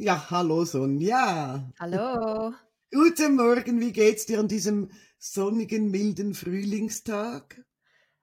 [0.00, 1.72] Ja, hallo Sonja.
[1.80, 2.54] Hallo.
[2.92, 7.64] Guten Morgen, wie geht's dir an diesem sonnigen, milden Frühlingstag?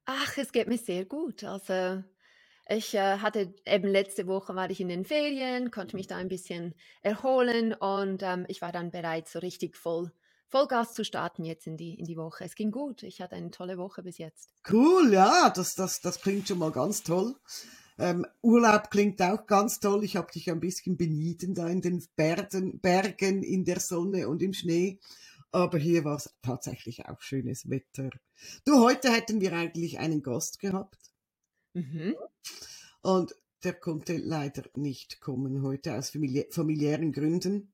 [0.06, 1.44] Ach, es geht mir sehr gut.
[1.44, 2.02] Also
[2.70, 6.30] ich äh, hatte eben letzte Woche war ich in den Ferien, konnte mich da ein
[6.30, 10.14] bisschen erholen und ähm, ich war dann bereit, so richtig voll
[10.48, 12.46] Vollgas zu starten jetzt in die, in die Woche.
[12.46, 13.04] Es ging gut.
[13.04, 14.50] Ich hatte eine tolle Woche bis jetzt.
[14.71, 17.36] Cool, ja, das, das, das klingt schon mal ganz toll.
[17.98, 20.04] Ähm, Urlaub klingt auch ganz toll.
[20.04, 24.41] Ich habe dich ein bisschen benieden da in den Bergen, Bergen, in der Sonne und
[24.41, 24.99] im Schnee.
[25.52, 28.09] Aber hier war es tatsächlich auch schönes Wetter.
[28.66, 30.99] Du, heute hätten wir eigentlich einen Gast gehabt.
[31.73, 32.16] Mhm.
[33.02, 37.73] Und der konnte leider nicht kommen heute aus famili familiären Gründen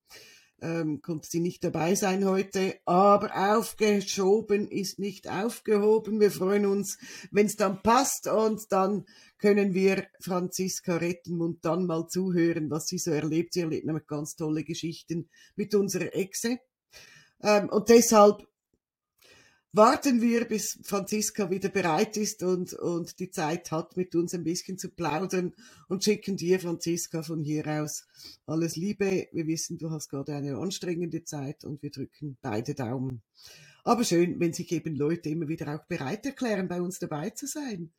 [0.62, 6.20] ähm, konnte sie nicht dabei sein heute, aber aufgeschoben ist nicht aufgehoben.
[6.20, 6.98] Wir freuen uns,
[7.32, 9.06] wenn es dann passt und dann
[9.40, 13.54] können wir Franziska retten und dann mal zuhören, was sie so erlebt.
[13.54, 16.60] Sie erlebt nämlich ganz tolle Geschichten mit unserer Exe.
[17.42, 18.48] Ähm, und deshalb
[19.74, 24.44] warten wir, bis Franziska wieder bereit ist und, und die Zeit hat, mit uns ein
[24.44, 25.54] bisschen zu plaudern
[25.88, 28.06] und schicken dir, Franziska, von hier aus
[28.46, 29.28] alles Liebe.
[29.32, 33.22] Wir wissen, du hast gerade eine anstrengende Zeit und wir drücken beide Daumen.
[33.84, 37.48] Aber schön, wenn sich eben Leute immer wieder auch bereit erklären, bei uns dabei zu
[37.48, 37.92] sein.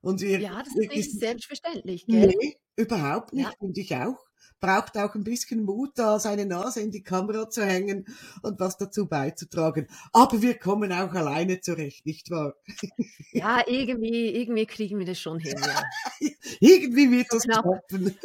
[0.00, 2.28] Und wir, ja, das ist nicht selbstverständlich, gell?
[2.28, 3.52] Nee, überhaupt nicht, ja.
[3.58, 4.23] finde ich auch
[4.60, 8.06] braucht auch ein bisschen Mut, da seine Nase in die Kamera zu hängen
[8.42, 9.88] und was dazu beizutragen.
[10.12, 12.54] Aber wir kommen auch alleine zurecht, nicht wahr?
[13.32, 15.56] Ja, irgendwie, irgendwie kriegen wir das schon hin.
[15.60, 15.82] Ja.
[16.60, 18.16] irgendwie wird das klappen.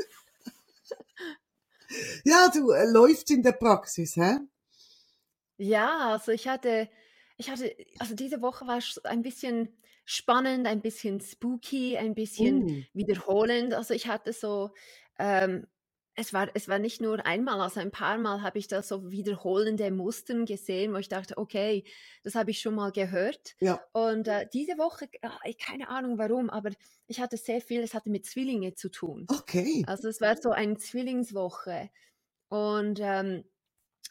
[2.24, 4.38] ja, du äh, läufst in der Praxis, hä?
[5.58, 6.90] Ja, also ich hatte,
[7.38, 12.84] ich hatte, also diese Woche war ein bisschen spannend, ein bisschen spooky, ein bisschen uh.
[12.94, 13.74] wiederholend.
[13.74, 14.72] Also ich hatte so
[15.18, 15.68] ähm,
[16.20, 19.10] es war, es war nicht nur einmal, also ein paar Mal habe ich da so
[19.10, 21.86] wiederholende Mustern gesehen, wo ich dachte, okay,
[22.24, 23.56] das habe ich schon mal gehört.
[23.60, 23.82] Ja.
[23.94, 26.72] Und äh, diese Woche, äh, keine Ahnung warum, aber
[27.08, 29.26] ich hatte sehr viel, es hatte mit Zwillinge zu tun.
[29.30, 29.84] Okay.
[29.88, 31.90] Also es war so eine Zwillingswoche.
[32.50, 33.46] Und ähm,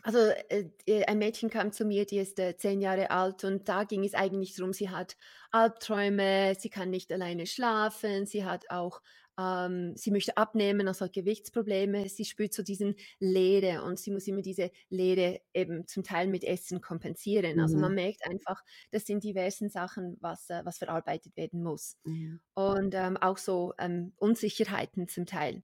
[0.03, 3.69] also äh, äh, ein Mädchen kam zu mir, die ist äh, zehn Jahre alt und
[3.69, 5.17] da ging es eigentlich darum, sie hat
[5.51, 9.03] Albträume, sie kann nicht alleine schlafen, sie hat auch
[9.39, 12.09] ähm, sie möchte abnehmen, also hat Gewichtsprobleme.
[12.09, 16.43] Sie spürt so diesen Leere und sie muss immer diese Leere eben zum Teil mit
[16.43, 17.57] Essen kompensieren.
[17.57, 17.63] Mhm.
[17.63, 21.97] Also man merkt einfach, das sind diversen Sachen, was, äh, was verarbeitet werden muss.
[22.05, 22.41] Mhm.
[22.55, 25.63] Und ähm, auch so ähm, Unsicherheiten zum Teil.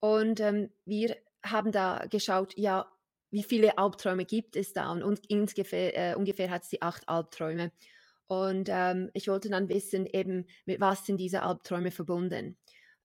[0.00, 2.90] Und ähm, wir haben da geschaut, ja,
[3.30, 4.92] wie viele Albträume gibt es da?
[4.92, 7.72] Und ungefähr, äh, ungefähr hat sie acht Albträume.
[8.26, 12.56] Und ähm, ich wollte dann wissen, eben, mit was sind diese Albträume verbunden.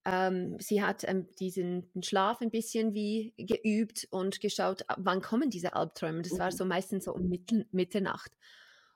[0.04, 5.74] Ähm, sie hat ähm, diesen Schlaf ein bisschen wie geübt und geschaut, wann kommen diese
[5.74, 6.22] Albträume.
[6.22, 6.56] Das war mhm.
[6.56, 8.32] so meistens so um Mittel, Mitternacht.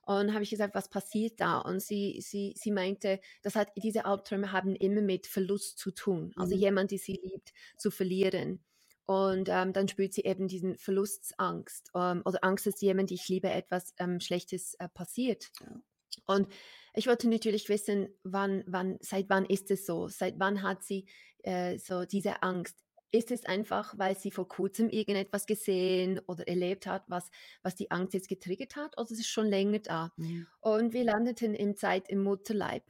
[0.07, 1.59] Und habe ich gesagt, was passiert da?
[1.59, 6.33] Und sie, sie, sie meinte, das hat, diese Albträume haben immer mit Verlust zu tun.
[6.37, 6.61] Also mhm.
[6.61, 8.63] jemand, die sie liebt, zu verlieren.
[9.07, 13.29] Und ähm, dann spürt sie eben diesen Verlustsangst ähm, oder Angst, dass jemand, die ich
[13.29, 15.51] liebe, etwas ähm, Schlechtes äh, passiert.
[15.61, 15.81] Ja.
[16.27, 16.49] Und
[16.95, 20.09] ich wollte natürlich wissen, wann, wann, seit wann ist es so?
[20.09, 21.07] Seit wann hat sie
[21.43, 22.77] äh, so diese Angst?
[23.11, 27.31] Ist es einfach, weil sie vor kurzem irgendetwas gesehen oder erlebt hat, was,
[27.63, 30.13] was die Angst jetzt getriggert hat, oder ist es schon länger da?
[30.17, 30.47] Mhm.
[30.61, 32.83] Und wir landeten in Zeit im Mutterleib.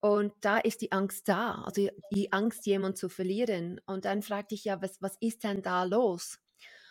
[0.00, 3.80] Und da ist die Angst da, also die Angst, jemanden zu verlieren.
[3.86, 6.38] Und dann fragte ich ja, was, was ist denn da los?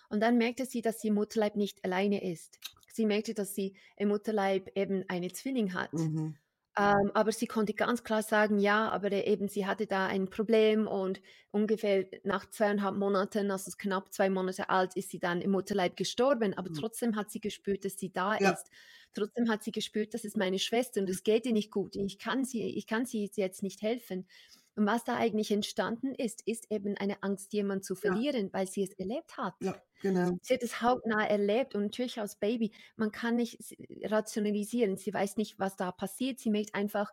[0.10, 2.60] Und dann merkte sie, dass sie im Mutterleib nicht alleine ist.
[2.92, 5.94] Sie merkte, dass sie im Mutterleib eben eine Zwilling hat.
[5.94, 6.38] Mhm.
[6.78, 10.88] Ähm, aber sie konnte ganz klar sagen, ja, aber eben sie hatte da ein Problem
[10.88, 11.22] und
[11.52, 16.54] ungefähr nach zweieinhalb Monaten, also knapp zwei Monate alt, ist sie dann im Mutterleib gestorben.
[16.54, 16.76] Aber mhm.
[16.76, 18.52] trotzdem hat sie gespürt, dass sie da ja.
[18.52, 18.70] ist.
[19.14, 21.96] Trotzdem hat sie gespürt, das ist meine Schwester und es geht ihr nicht gut.
[21.96, 24.28] Ich kann sie, ich kann sie jetzt nicht helfen.
[24.76, 28.54] Und was da eigentlich entstanden ist, ist eben eine Angst, jemanden zu verlieren, ja.
[28.54, 29.54] weil sie es erlebt hat.
[29.62, 30.38] Ja, genau.
[30.42, 33.58] Sie hat es hautnah erlebt und natürlich als Baby, man kann nicht
[34.04, 34.98] rationalisieren.
[34.98, 36.40] Sie weiß nicht, was da passiert.
[36.40, 37.12] Sie merkt einfach,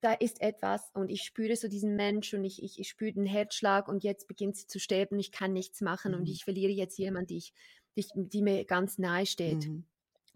[0.00, 3.26] da ist etwas und ich spüre so diesen Mensch und ich, ich, ich spüre den
[3.26, 5.18] Herzschlag und jetzt beginnt sie zu sterben.
[5.20, 6.18] Ich kann nichts machen mhm.
[6.18, 7.52] und ich verliere jetzt jemanden, die, ich,
[7.94, 9.68] die, die mir ganz nahe steht.
[9.68, 9.84] Mhm.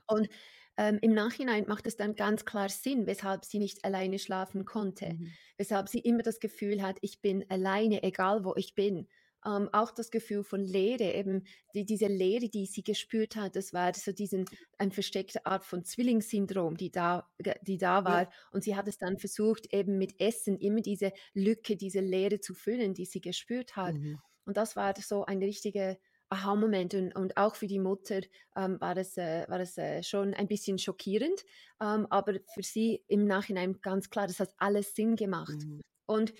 [0.06, 0.28] Und
[0.76, 5.14] ähm, im Nachhinein macht es dann ganz klar Sinn, weshalb sie nicht alleine schlafen konnte,
[5.14, 5.32] mhm.
[5.56, 9.08] weshalb sie immer das Gefühl hat, ich bin alleine, egal wo ich bin.
[9.46, 11.44] Ähm, auch das Gefühl von Leere, eben
[11.74, 14.44] die, diese Leere, die sie gespürt hat, das war so diesen,
[14.76, 17.30] eine versteckte Art von Zwillingssyndrom, die da,
[17.62, 18.22] die da war.
[18.22, 18.30] Ja.
[18.50, 22.54] Und sie hat es dann versucht, eben mit Essen immer diese Lücke, diese Leere zu
[22.54, 23.94] füllen, die sie gespürt hat.
[23.94, 24.18] Mhm.
[24.46, 28.20] Und das war so eine richtige Aha-Moment und, und auch für die Mutter
[28.56, 31.44] ähm, war das, äh, war das äh, schon ein bisschen schockierend,
[31.80, 35.56] ähm, aber für sie im Nachhinein ganz klar, das hat alles Sinn gemacht.
[35.56, 35.82] Mhm.
[36.06, 36.34] Und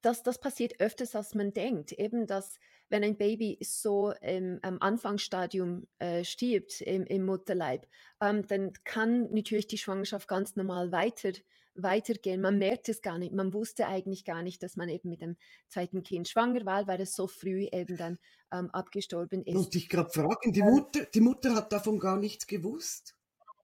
[0.00, 1.92] das, das passiert öfters, als man denkt.
[1.92, 2.58] Eben, dass
[2.88, 7.86] wenn ein Baby so im, am Anfangsstadium äh, stirbt im, im Mutterleib,
[8.20, 11.32] ähm, dann kann natürlich die Schwangerschaft ganz normal weiter,
[11.74, 12.40] weitergehen.
[12.40, 13.32] Man merkt es gar nicht.
[13.32, 15.36] Man wusste eigentlich gar nicht, dass man eben mit dem
[15.68, 18.18] zweiten Kind schwanger war, weil es so früh eben dann
[18.52, 19.54] ähm, abgestorben ist.
[19.54, 23.16] Muss ich gerade fragen, die Mutter, die Mutter hat davon gar nichts gewusst?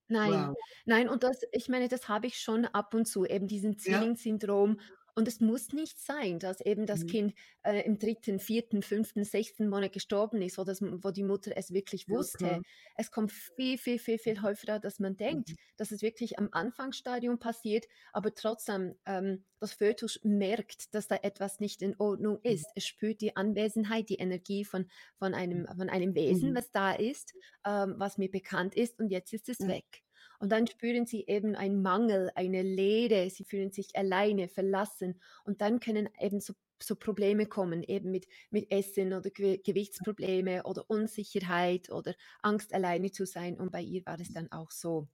[0.08, 0.56] Nein, wow.
[0.86, 4.76] nein, und das, ich meine, das habe ich schon ab und zu, eben diesen Zwillingssyndrom.
[4.76, 4.84] Ja.
[5.20, 7.06] Und es muss nicht sein, dass eben das mhm.
[7.08, 11.52] Kind äh, im dritten, vierten, fünften, sechsten Monat gestorben ist, wo, das, wo die Mutter
[11.56, 12.46] es wirklich wusste.
[12.46, 12.60] Ja,
[12.96, 15.56] es kommt viel, viel, viel, viel häufiger, dass man denkt, mhm.
[15.76, 17.84] dass es wirklich am Anfangsstadium passiert,
[18.14, 22.50] aber trotzdem ähm, das Fötus merkt, dass da etwas nicht in Ordnung mhm.
[22.50, 22.68] ist.
[22.68, 22.72] Mhm.
[22.76, 24.88] Es spürt die Anwesenheit, die Energie von,
[25.18, 26.54] von, einem, von einem Wesen, mhm.
[26.54, 27.34] was da ist,
[27.66, 30.02] ähm, was mir bekannt ist und jetzt ist es weg.
[30.40, 35.20] Und dann spüren sie eben einen Mangel, eine Leere, sie fühlen sich alleine, verlassen.
[35.44, 40.62] Und dann können eben so, so Probleme kommen, eben mit, mit Essen oder Ge Gewichtsprobleme
[40.64, 43.60] oder Unsicherheit oder Angst, alleine zu sein.
[43.60, 45.08] Und bei ihr war es dann auch so.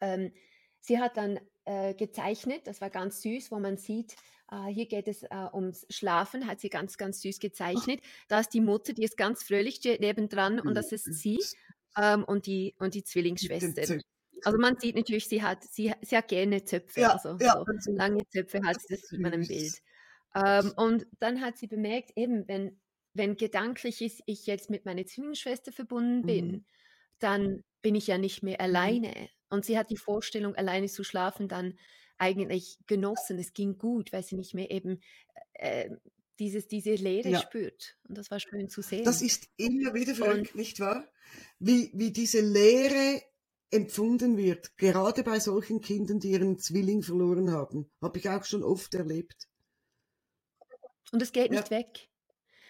[0.00, 0.32] Ähm,
[0.78, 4.14] sie hat dann äh, gezeichnet, das war ganz süß, wo man sieht,
[4.52, 7.98] Uh, hier geht es uh, ums Schlafen, hat sie ganz, ganz süß gezeichnet.
[8.28, 11.40] Da ist die Mutter, die ist ganz fröhlich nebendran und das ist sie
[11.96, 13.98] ähm, und, die, und die Zwillingsschwester.
[14.44, 17.92] Also man sieht natürlich, sie hat, sie, sie hat gerne Zöpfe, ja, also ja, so
[17.92, 19.80] lange Zöpfe hat sie, das sieht man im Bild.
[20.34, 22.78] Ähm, und dann hat sie bemerkt, eben, wenn,
[23.14, 26.64] wenn gedanklich ist, ich jetzt mit meiner Zwillingsschwester verbunden bin, mhm.
[27.18, 28.64] dann bin ich ja nicht mehr mhm.
[28.64, 29.28] alleine.
[29.48, 31.78] Und sie hat die Vorstellung, alleine zu schlafen, dann
[32.18, 33.38] eigentlich genossen.
[33.38, 35.00] Es ging gut, weil sie nicht mehr eben
[35.54, 35.90] äh,
[36.38, 37.40] dieses, diese Leere ja.
[37.40, 37.96] spürt.
[38.08, 39.04] Und das war schön zu sehen.
[39.04, 41.08] Das ist immer wieder verrückt, nicht wahr?
[41.58, 43.22] Wie, wie diese Leere
[43.70, 47.90] empfunden wird, gerade bei solchen Kindern, die ihren Zwilling verloren haben.
[48.00, 49.48] Habe ich auch schon oft erlebt.
[51.12, 51.78] Und es geht nicht ja.
[51.78, 52.08] weg.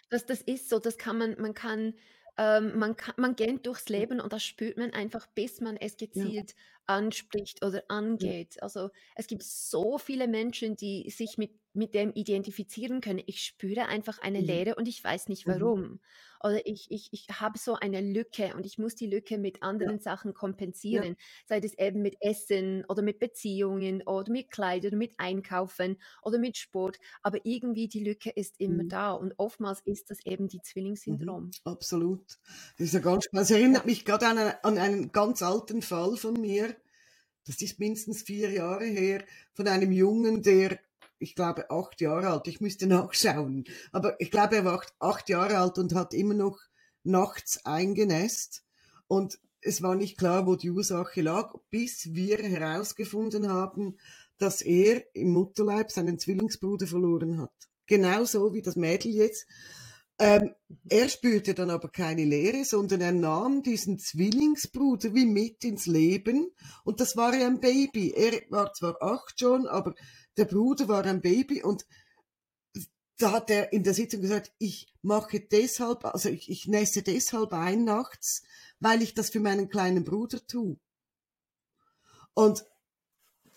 [0.09, 1.95] Das, das ist so, das kann man, man kann,
[2.39, 5.97] ähm, man kann, man geht durchs Leben und das spürt man einfach, bis man es
[5.97, 6.57] gezielt ja.
[6.87, 8.63] Anspricht oder angeht.
[8.63, 13.23] Also es gibt so viele Menschen, die sich mit mit dem identifizieren können.
[13.27, 14.41] Ich spüre einfach eine.
[14.41, 15.53] Leere und ich weiß nicht mhm.
[15.53, 15.81] warum.
[15.81, 16.01] Mhm.
[16.43, 19.97] Oder ich, ich, ich habe so eine Lücke und ich muss die Lücke mit anderen
[19.97, 20.03] ja.
[20.03, 21.09] Sachen kompensieren.
[21.09, 21.15] Ja.
[21.47, 26.57] Sei es eben mit Essen oder mit Beziehungen oder mit Kleidern mit Einkaufen oder mit
[26.57, 26.99] Sport.
[27.23, 28.89] Aber irgendwie die Lücke ist immer mhm.
[28.89, 31.45] da und oftmals ist das eben die Zwillingssyndrom.
[31.45, 31.51] Mhm.
[31.65, 32.25] Absolut.
[32.79, 33.87] Das, ist ja ganz, das erinnert ja.
[33.87, 36.76] mich gerade an, an einen ganz alten Fall von mir.
[37.47, 40.79] Das ist mindestens vier Jahre her, von einem Jungen, der
[41.19, 42.47] ich glaube, acht Jahre alt.
[42.47, 43.65] Ich müsste nachschauen.
[43.93, 46.59] Aber ich glaube, er war acht Jahre alt und hat immer noch
[47.05, 48.65] nachts eingenässt.
[49.09, 53.97] Und es war nicht klar, wo die Ursache lag, bis wir herausgefunden haben,
[54.39, 57.53] dass er im Mutterleib seinen Zwillingsbruder verloren hat.
[57.87, 59.47] Genauso wie das Mädel jetzt.
[60.19, 60.55] Ähm,
[60.89, 66.51] er spürte dann aber keine Leere, sondern er nahm diesen Zwillingsbruder wie mit ins Leben
[66.85, 68.13] und das war ja ein Baby.
[68.17, 69.95] Er war zwar acht schon, aber
[70.39, 71.85] der Bruder war ein Baby und
[73.19, 77.53] da hat er in der Sitzung gesagt, ich mache deshalb, also ich, ich nässe deshalb
[77.53, 78.43] ein nachts,
[78.79, 80.79] weil ich das für meinen kleinen Bruder tue.
[82.35, 82.65] Und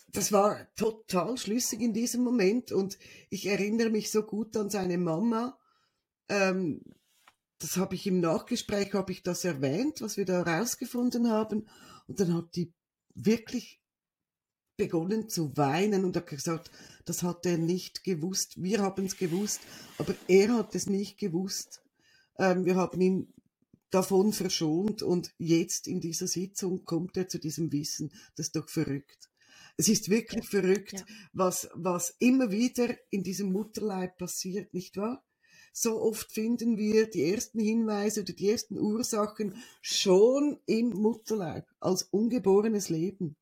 [0.08, 2.98] das war total schlüssig in diesem Moment und
[3.28, 5.59] ich erinnere mich so gut an seine Mama.
[6.30, 6.80] Ähm,
[7.58, 11.68] das habe ich im Nachgespräch, habe ich das erwähnt, was wir da herausgefunden haben.
[12.06, 12.72] Und dann hat die
[13.14, 13.82] wirklich
[14.78, 16.70] begonnen zu weinen und hat gesagt,
[17.04, 18.62] das hat er nicht gewusst.
[18.62, 19.60] Wir haben es gewusst,
[19.98, 21.82] aber er hat es nicht gewusst.
[22.38, 23.34] Ähm, wir haben ihn
[23.90, 28.10] davon verschont und jetzt in dieser Sitzung kommt er zu diesem Wissen.
[28.36, 29.28] Das ist doch verrückt.
[29.76, 30.50] Es ist wirklich ja.
[30.50, 31.04] verrückt, ja.
[31.32, 35.22] Was, was immer wieder in diesem Mutterleib passiert, nicht wahr?
[35.72, 42.04] So oft finden wir die ersten Hinweise oder die ersten Ursachen schon im Mutterleib als
[42.04, 43.36] ungeborenes Leben.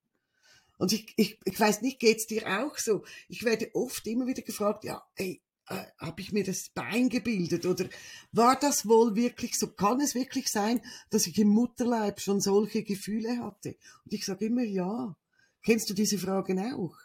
[0.78, 3.04] Und ich, ich, ich weiß nicht, geht's dir auch so?
[3.28, 7.66] Ich werde oft immer wieder gefragt, ja, ey, äh, habe ich mir das Bein gebildet
[7.66, 7.88] oder
[8.32, 9.68] war das wohl wirklich so?
[9.68, 10.80] Kann es wirklich sein,
[11.10, 13.76] dass ich im Mutterleib schon solche Gefühle hatte?
[14.04, 15.16] Und ich sage immer ja.
[15.62, 16.96] Kennst du diese Fragen auch?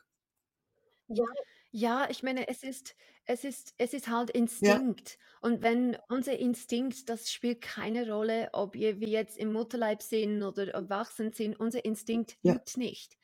[1.08, 1.26] Ja,
[1.72, 5.12] ja, ich meine, es ist, es ist, es ist halt Instinkt.
[5.12, 5.18] Ja.
[5.42, 10.70] Und wenn unser Instinkt, das spielt keine Rolle, ob wir jetzt im Mutterleib sind oder
[10.74, 12.54] erwachsen sind, unser Instinkt ja.
[12.54, 13.18] lügt nicht.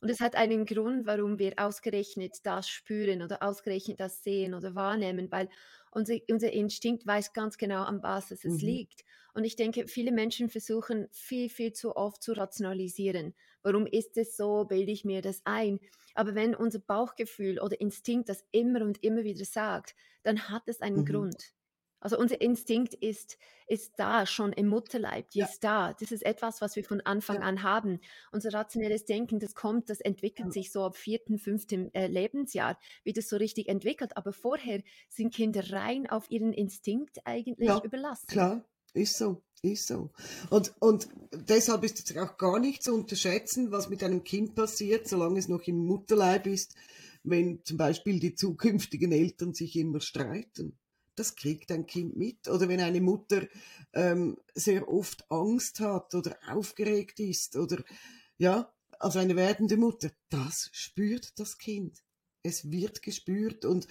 [0.00, 4.74] Und es hat einen Grund, warum wir ausgerechnet das spüren oder ausgerechnet das sehen oder
[4.74, 5.48] wahrnehmen, weil
[5.92, 8.58] unser, unser Instinkt weiß ganz genau, an was es mhm.
[8.58, 9.04] liegt.
[9.34, 13.34] Und ich denke, viele Menschen versuchen viel, viel zu oft zu rationalisieren.
[13.62, 14.64] Warum ist es so?
[14.64, 15.80] Bilde ich mir das ein?
[16.14, 20.80] Aber wenn unser Bauchgefühl oder Instinkt das immer und immer wieder sagt, dann hat es
[20.82, 21.04] einen Mhm.
[21.04, 21.52] Grund.
[22.00, 25.44] Also unser Instinkt ist, ist da schon im Mutterleib, die Ja.
[25.44, 25.92] ist da.
[25.94, 27.42] Das ist etwas, was wir von Anfang Ja.
[27.42, 28.00] an haben.
[28.32, 30.52] Unser rationelles Denken, das kommt, das entwickelt Ja.
[30.52, 34.16] sich so ab vierten, fünften äh, Lebensjahr, wie das so richtig entwickelt.
[34.16, 38.26] Aber vorher sind Kinder rein auf ihren Instinkt eigentlich Ja, überlassen.
[38.26, 40.10] klar, ist so, ist so.
[40.50, 45.08] Und, und deshalb ist es auch gar nicht zu unterschätzen, was mit einem Kind passiert,
[45.08, 46.74] solange es noch im Mutterleib ist,
[47.24, 50.78] wenn zum Beispiel die zukünftigen Eltern sich immer streiten.
[51.14, 52.48] Das kriegt ein Kind mit.
[52.48, 53.46] Oder wenn eine Mutter
[53.92, 57.82] ähm, sehr oft Angst hat oder aufgeregt ist oder
[58.38, 62.02] ja, also eine werdende Mutter, das spürt das Kind.
[62.42, 63.86] Es wird gespürt und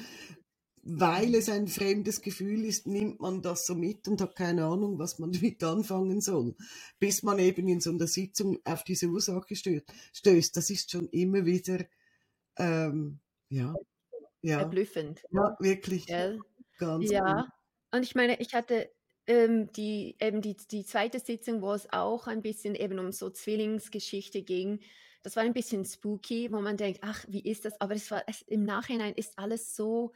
[0.84, 4.98] weil es ein fremdes Gefühl ist, nimmt man das so mit und hat keine Ahnung,
[5.00, 6.56] was man damit anfangen soll.
[7.00, 10.58] Bis man eben in so einer Sitzung auf diese Ursache stößt.
[10.58, 11.86] Das ist schon immer wieder,
[12.58, 13.20] ähm,
[13.50, 13.76] ja,
[14.42, 16.40] ja, Verblüffend, ja, wirklich gell?
[16.80, 17.12] ganz gut.
[17.12, 17.46] Ja,
[17.92, 18.90] und ich meine, ich hatte
[19.28, 23.30] ähm, die, eben die, die zweite Sitzung, wo es auch ein bisschen eben um so
[23.30, 24.80] Zwillingsgeschichte ging.
[25.22, 27.80] Das war ein bisschen spooky, wo man denkt, ach, wie ist das?
[27.80, 30.12] Aber es war, es, im Nachhinein ist alles so,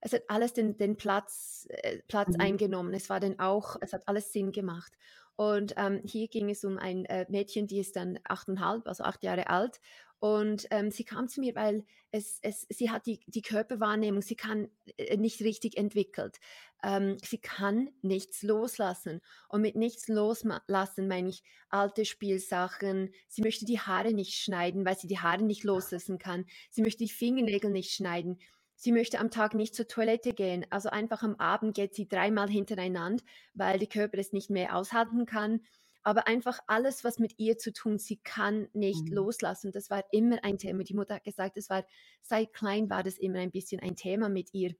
[0.00, 2.40] es hat alles den, den Platz, äh, Platz Mhm.
[2.40, 2.94] eingenommen.
[2.94, 4.92] Es war dann auch, es hat alles Sinn gemacht.
[5.36, 9.22] Und ähm, hier ging es um ein äh, Mädchen, die ist dann achteinhalb, also acht
[9.22, 9.80] Jahre alt.
[10.18, 14.34] Und ähm, sie kam zu mir, weil es, es, sie hat die, die Körperwahrnehmung, sie
[14.34, 16.38] kann äh, nicht richtig entwickelt.
[16.82, 19.20] Ähm, sie kann nichts loslassen.
[19.50, 23.12] Und mit nichts loslassen meine ich alte Spielsachen.
[23.28, 26.46] Sie möchte die Haare nicht schneiden, weil sie die Haare nicht loslassen kann.
[26.70, 28.38] Sie möchte die Fingernägel nicht schneiden.
[28.76, 30.66] Sie möchte am Tag nicht zur Toilette gehen.
[30.70, 35.26] Also einfach am Abend geht sie dreimal hintereinander, weil der Körper es nicht mehr aushalten
[35.26, 35.62] kann.
[36.02, 39.12] Aber einfach alles, was mit ihr zu tun, sie kann nicht Mhm.
[39.12, 39.72] loslassen.
[39.72, 40.84] Das war immer ein Thema.
[40.84, 41.84] Die Mutter hat gesagt, es war,
[42.22, 44.76] seit klein war das immer ein bisschen ein Thema mit ihr.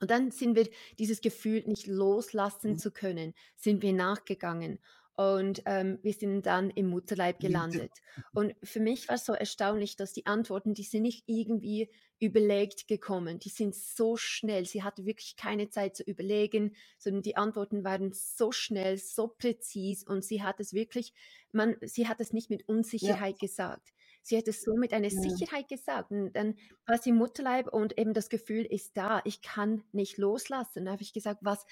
[0.00, 2.78] Und dann sind wir dieses Gefühl, nicht loslassen Mhm.
[2.78, 4.78] zu können, sind wir nachgegangen.
[5.20, 7.92] Und ähm, wir sind dann im Mutterleib gelandet.
[8.32, 12.88] Und für mich war es so erstaunlich, dass die Antworten, die sind nicht irgendwie überlegt
[12.88, 13.38] gekommen.
[13.38, 14.64] Die sind so schnell.
[14.64, 20.04] Sie hatte wirklich keine Zeit zu überlegen, sondern die Antworten waren so schnell, so präzis.
[20.04, 21.12] Und sie hat es wirklich,
[21.52, 23.92] man, sie hat es nicht mit Ja, Unsicherheit gesagt.
[24.22, 25.20] Sie hat es so mit einer ja.
[25.20, 26.12] Sicherheit gesagt.
[26.12, 29.20] Und dann war sie im Mutterleib und eben das Gefühl ist da.
[29.26, 30.86] Ich kann nicht loslassen.
[30.86, 31.66] Da habe ich gesagt, was,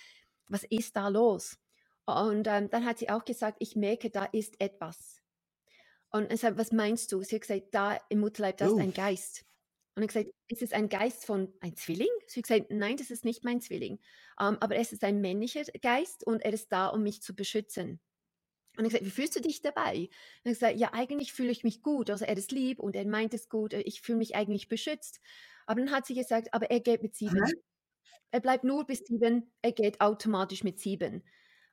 [0.48, 1.56] was ist da los?
[2.08, 5.22] Und ähm, dann hat sie auch gesagt, ich merke, da ist etwas.
[6.10, 7.22] Und ich sage, was meinst du?
[7.22, 9.44] Sie hat gesagt, da im Mutterleib, da ist ein Geist.
[9.94, 12.08] Und ich gesagt, ist es ein Geist von ein Zwilling?
[12.26, 13.98] Sie hat gesagt, nein, das ist nicht mein Zwilling.
[14.40, 18.00] Ähm, aber es ist ein männlicher Geist und er ist da, um mich zu beschützen.
[18.78, 20.08] Und ich gesagt, wie fühlst du dich dabei?
[20.44, 22.10] Und ich gesagt, ja, eigentlich fühle ich mich gut.
[22.10, 23.74] Also er ist lieb und er meint es gut.
[23.74, 25.20] Ich fühle mich eigentlich beschützt.
[25.66, 27.44] Aber dann hat sie gesagt, aber er geht mit sieben.
[28.30, 29.52] Er bleibt nur bis sieben.
[29.62, 31.24] Er geht automatisch mit sieben.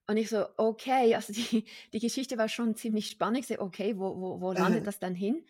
[0.08, 3.40] Und ich so, okay, also die, die Geschichte war schon ziemlich spannend.
[3.40, 5.46] Ich so, okay, wo, wo, wo landet das dann hin?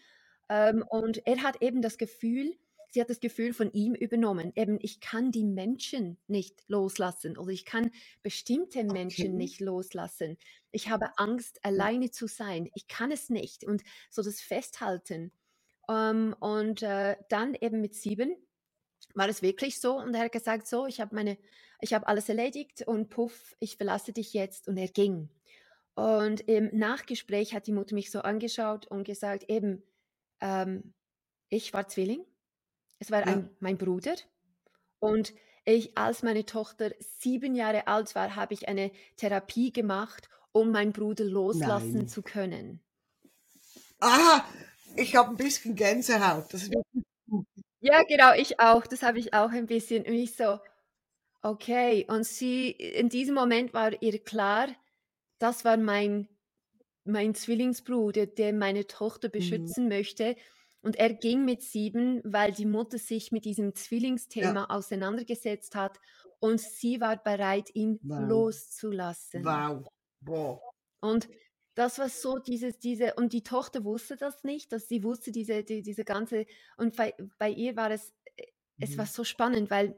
[0.49, 2.55] Ähm, und er hat eben das Gefühl,
[2.89, 4.53] sie hat das Gefühl von ihm übernommen.
[4.55, 7.91] Eben, ich kann die Menschen nicht loslassen oder ich kann
[8.23, 9.35] bestimmte Menschen okay.
[9.35, 10.37] nicht loslassen.
[10.71, 12.69] Ich habe Angst, alleine zu sein.
[12.73, 13.65] Ich kann es nicht.
[13.65, 15.31] Und so das Festhalten.
[15.89, 18.35] Ähm, und äh, dann eben mit sieben
[19.15, 21.37] war es wirklich so und er hat gesagt, so, ich habe meine,
[21.81, 25.29] ich habe alles erledigt und puff, ich verlasse dich jetzt und er ging.
[25.95, 29.83] Und im Nachgespräch hat die Mutter mich so angeschaut und gesagt, eben,
[30.41, 30.93] ähm,
[31.49, 32.25] ich war Zwilling,
[32.99, 33.27] es war Ja.
[33.27, 34.15] ein, mein Bruder
[34.99, 35.33] und
[35.65, 40.93] ich, als meine Tochter sieben Jahre alt war, habe ich eine Therapie gemacht, um meinen
[40.93, 42.07] Bruder loslassen Nein.
[42.07, 42.81] zu können.
[43.99, 44.45] Aha,
[44.95, 46.53] ich habe ein bisschen Gänsehaut.
[46.53, 47.64] Das ist wirklich gut.
[47.85, 48.87] Ja, genau, ich auch.
[48.87, 50.05] Das habe ich auch ein bisschen.
[50.05, 50.59] Und ich so,
[51.43, 52.05] okay.
[52.09, 54.69] Und sie, in diesem Moment war ihr klar,
[55.39, 56.29] das war mein,
[57.05, 59.75] mein Zwillingsbruder, der meine Tochter Mhm.
[59.75, 60.35] beschützen möchte.
[60.81, 63.75] Und er ging mit sieben, weil die Mutter sich mit diesem
[64.39, 64.55] Ja.
[64.55, 65.99] Zwillingsthema auseinandergesetzt hat
[66.39, 68.13] und sie war bereit, ihn Wow.
[68.15, 69.43] loszulassen.
[69.43, 69.87] Wow.
[70.21, 70.59] Boah.
[71.01, 71.29] Und
[71.75, 75.63] das war so dieses, diese, und die Tochter wusste das nicht, dass sie wusste diese,
[75.63, 76.45] die, diese ganze,
[76.77, 78.43] und bei, bei ihr war es, äh,
[78.79, 79.07] es war Mhm.
[79.07, 79.97] so spannend, weil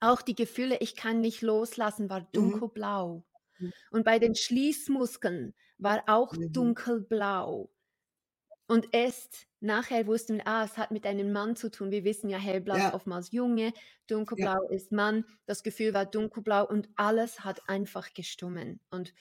[0.00, 2.34] auch die Gefühle, ich kann nicht loslassen, war Mhm.
[2.34, 3.24] dunkelblau.
[3.60, 3.72] Mhm.
[3.90, 6.48] Und bei den Schließmuskeln war auch Mhm.
[6.52, 7.70] dunkelblau.
[8.68, 11.90] Und erst nachher wussten wir, ah, es hat mit einem Mann zu tun.
[11.90, 12.92] Wir wissen ja, hellblau ist Ja.
[12.92, 13.72] oftmals Junge,
[14.36, 14.46] Ja.
[14.46, 15.24] dunkelblau ist Mann.
[15.46, 18.80] Das Gefühl war dunkelblau und alles hat einfach gestummen.
[18.90, 19.14] Und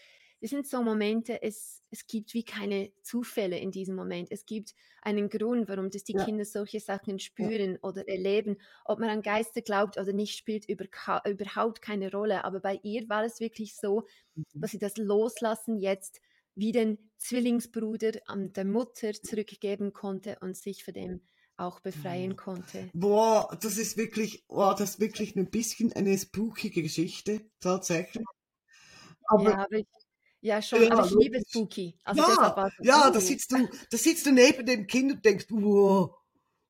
[0.44, 4.30] das sind so Momente, es, es gibt wie keine Zufälle in diesem Moment.
[4.30, 6.26] Es gibt einen Grund, warum das die Ja.
[6.26, 8.58] Kinder solche Sachen spüren oder erleben.
[8.84, 10.86] Ob man an Geister glaubt oder nicht, spielt über,
[11.26, 12.44] überhaupt keine Rolle.
[12.44, 14.04] Aber bei ihr war es wirklich so,
[14.36, 14.62] Mhm.
[14.62, 16.20] dass sie das Loslassen jetzt
[16.56, 21.22] wie den Zwillingsbruder an der Mutter zurückgeben konnte und sich von dem
[21.58, 22.92] auch befreien konnte.
[22.94, 28.26] Boah, das ist wirklich, boah, das ist wirklich ein bisschen eine spookige Geschichte, tatsächlich.
[29.26, 29.88] Aber ja, aber ich,
[30.44, 31.42] ja, schon, Ja, aber ich liebe.
[31.48, 31.98] Spooky.
[32.04, 35.46] Also ja, so, ja, da sitzt du, da sitzt du neben dem Kind und denkst,
[35.50, 36.16] wow,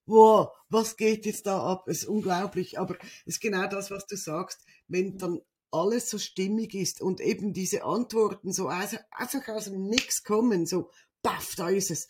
[0.06, 1.88] wow, was geht jetzt da ab?
[1.88, 6.20] Es ist unglaublich, aber es ist genau das, was du sagst, wenn dann alles so
[6.20, 10.92] stimmig ist und eben diese Antworten so einfach aus dem Nix kommen, so,
[11.24, 12.08] baff, da ist es,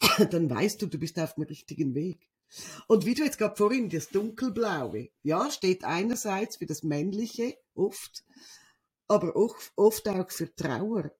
[0.30, 2.28] dann weißt du, du bist auf dem richtigen Weg.
[2.86, 8.24] Und wie du jetzt gerade vorhin, das Dunkelblaue, ja, steht einerseits für das Männliche, oft,
[9.10, 11.10] aber auch, oft auch für Trauer.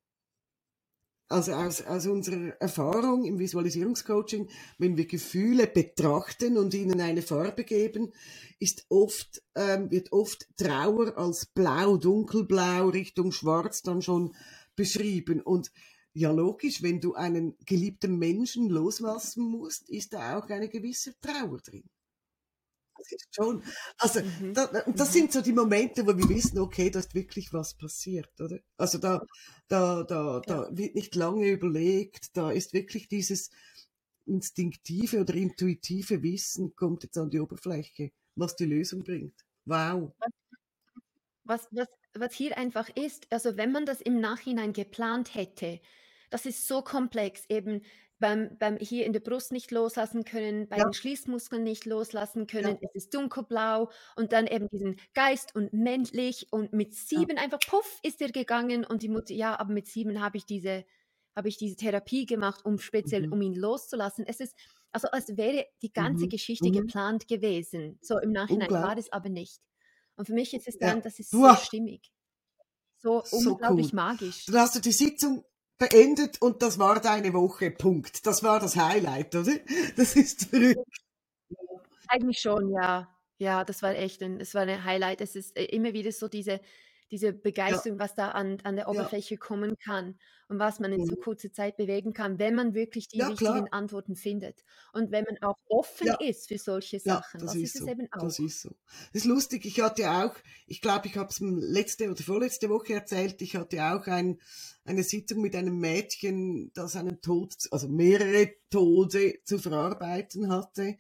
[1.28, 7.62] Also aus, aus unserer Erfahrung im Visualisierungscoaching, wenn wir Gefühle betrachten und ihnen eine Farbe
[7.64, 8.12] geben,
[8.59, 14.35] ist oft, ähm, wird oft Trauer als blau, dunkelblau Richtung schwarz dann schon
[14.75, 15.40] beschrieben.
[15.40, 15.70] Und
[16.12, 21.59] ja, logisch, wenn du einen geliebten Menschen loslassen musst, ist da auch eine gewisse Trauer
[21.61, 21.88] drin.
[23.00, 23.62] Das ist schon,
[23.99, 24.54] also, Mhm.
[24.54, 25.12] da, das Mhm.
[25.12, 28.59] sind so die Momente, wo wir wissen, okay, da ist wirklich was passiert, oder?
[28.76, 29.23] Also da,
[29.69, 33.50] da, da, da wird nicht lange überlegt, da ist wirklich dieses
[34.26, 39.35] instinktive oder intuitive Wissen kommt jetzt an die Oberfläche, was die Lösung bringt.
[39.64, 40.12] Wow.
[41.45, 45.80] Was, was, was hier einfach ist, also wenn man das im Nachhinein geplant hätte,
[46.28, 47.83] das ist so komplex, eben
[48.21, 50.85] beim, beim hier in der Brust nicht loslassen können, bei Ja.
[50.85, 56.47] den Schließmuskeln nicht loslassen können, es ist dunkelblau und dann eben diesen Geist und männlich
[56.53, 60.21] und mit sieben einfach puff ist er gegangen und die Mutter, ja, aber mit sieben
[60.21, 60.85] habe ich diese,
[61.35, 63.33] habe ich diese Therapie gemacht, um speziell, Mhm.
[63.33, 64.25] um ihn loszulassen.
[64.26, 64.54] Es ist,
[64.93, 66.30] also als wäre die ganze Mhm.
[66.30, 66.73] Geschichte Mhm.
[66.73, 67.99] geplant gewesen.
[68.02, 69.61] So im Nachhinein war es aber nicht.
[70.17, 70.93] Und für mich ist es Ja.
[70.93, 72.11] dann, das ist so stimmig.
[72.99, 74.45] So, So unglaublich magisch.
[74.47, 75.45] Dann hast du die Sitzung
[75.80, 77.73] beendet und das war deine Woche.
[77.73, 78.25] Punkt.
[78.26, 79.52] Das war das Highlight, oder?
[79.97, 80.78] Das ist verrückt.
[82.08, 83.08] Eigentlich schon, ja.
[83.38, 85.21] Ja, das war echt ein, es war ein Highlight.
[85.23, 86.60] Es ist äh, immer wieder so diese,
[87.10, 88.90] diese Begeisterung, was da an, an der Ja.
[88.90, 91.21] Oberfläche kommen kann und was man in so Mhm.
[91.23, 93.69] kurzer Zeit bewegen kann, wenn man wirklich die Ja, richtigen klar.
[93.71, 94.62] Antworten findet.
[94.93, 96.16] Und wenn man auch offen Ja.
[96.21, 97.40] ist für solche Ja, Sachen.
[97.40, 97.88] das Das ist es so.
[97.88, 98.23] eben auch.
[98.23, 98.71] Das ist so.
[99.12, 99.64] Das ist lustig.
[99.64, 100.34] Ich hatte auch,
[100.66, 104.38] ich glaube, ich habe es letzte oder vorletzte Woche erzählt, ich hatte auch ein,
[104.91, 110.97] eine Sitzung mit einem Mädchen, das einen Tod, also mehrere Tode zu verarbeiten hatte.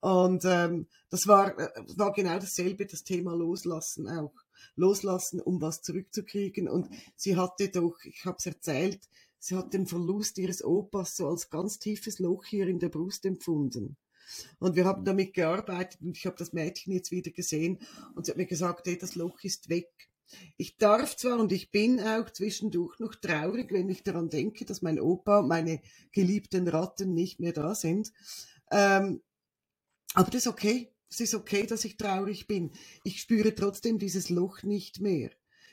[0.00, 4.34] Und ähm, das war, äh, war genau dasselbe, das Thema Loslassen auch.
[4.74, 6.68] Loslassen, um was zurückzukriegen.
[6.68, 11.28] Und sie hatte doch, ich habe es erzählt, sie hat den Verlust ihres Opas so
[11.28, 13.96] als ganz tiefes Loch hier in der Brust empfunden.
[14.58, 17.78] Und wir haben damit gearbeitet und ich habe das Mädchen jetzt wieder gesehen
[18.14, 19.88] und sie hat mir gesagt, hey, das Loch ist weg.
[20.56, 24.82] Ich darf zwar und ich bin auch zwischendurch noch traurig, wenn ich daran denke, dass
[24.82, 25.80] mein Opa und meine
[26.12, 28.12] geliebten Ratten nicht mehr da sind.
[28.70, 29.22] Ähm,
[30.14, 30.92] aber das ist okay.
[31.10, 32.70] Es ist okay, dass ich traurig bin.
[33.02, 35.30] Ich spüre trotzdem dieses Loch nicht mehr.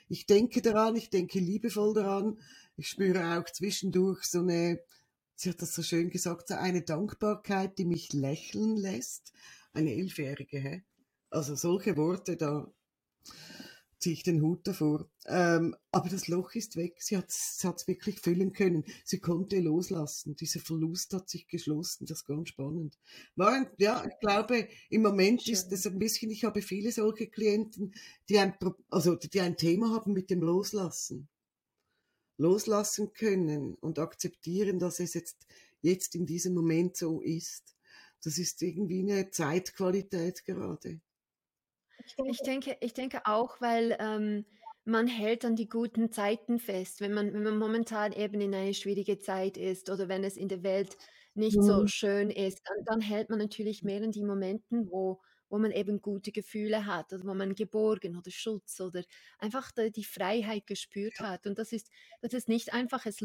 [0.08, 2.38] Ich denke daran, ich denke liebevoll daran.
[2.76, 4.80] Ich spüre auch zwischendurch so eine,
[5.34, 9.32] sie hat das so schön gesagt, so eine Dankbarkeit, die mich lächeln lässt.
[9.72, 10.84] Eine Elfjährige, hä?
[11.28, 12.72] Also solche Worte, da
[13.98, 15.08] ziehe ich den Hut davor.
[15.26, 16.96] Ähm, aber das Loch ist weg.
[16.98, 18.84] Sie hat es wirklich füllen können.
[19.04, 20.36] Sie konnte loslassen.
[20.36, 22.06] Dieser Verlust hat sich geschlossen.
[22.06, 22.98] Das ist ganz spannend.
[23.36, 25.54] War ein, ja, ich glaube, im Moment Schön.
[25.54, 27.94] ist das ein bisschen, ich habe viele solche Klienten,
[28.28, 28.54] die ein,
[28.90, 31.28] also, die ein Thema haben mit dem Loslassen.
[32.38, 35.46] Loslassen können und akzeptieren, dass es jetzt,
[35.80, 37.74] jetzt in diesem Moment so ist.
[38.22, 41.00] Das ist irgendwie eine Zeitqualität gerade.
[42.24, 44.44] Ich denke, ich denke auch, weil ähm,
[44.84, 48.74] man hält an die guten Zeiten fest, wenn man, wenn man momentan eben in eine
[48.74, 50.96] schwierige Zeit ist oder wenn es in der Welt
[51.34, 51.86] nicht so Mhm.
[51.86, 56.00] schön ist, dann, dann hält man natürlich mehr an die Momenten, wo, wo man eben
[56.00, 59.02] gute Gefühle hat oder wo man geborgen oder Schutz oder
[59.38, 61.46] einfach die, die Freiheit gespürt hat.
[61.46, 61.90] Und das ist,
[62.20, 63.20] das ist nicht einfach, es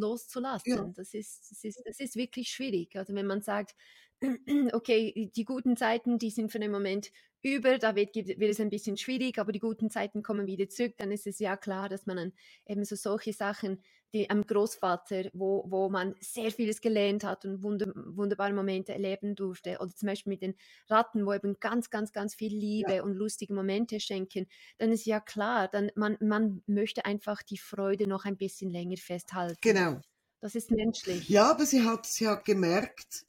[0.66, 0.94] Ja, loszulassen.
[0.94, 2.96] Das ist, das ist, das ist wirklich schwierig.
[2.98, 3.76] Also wenn man sagt,
[4.74, 7.12] okay, die guten Zeiten, die sind für den Moment
[7.44, 10.94] über, da wird, wird es ein bisschen schwierig, aber die guten Zeiten kommen wieder zurück,
[10.98, 12.34] dann ist es ja klar, dass man dann
[12.66, 13.82] eben so solche Sachen,
[14.14, 19.36] die am Großvater, wo, wo man sehr vieles gelernt hat und wunder, wunderbare Momente erleben
[19.36, 20.56] durfte, oder zum Beispiel mit den
[20.90, 23.04] Ratten, wo eben ganz, ganz, ganz viel Liebe ja.
[23.04, 28.08] und lustige Momente schenken, dann ist ja klar, dann man, man möchte einfach die Freude
[28.08, 29.60] noch ein bisschen länger festhalten.
[29.62, 30.02] Genau.
[30.42, 31.30] Das ist menschlich.
[31.30, 33.26] Ja, aber sie hat, sie hat gemerkt,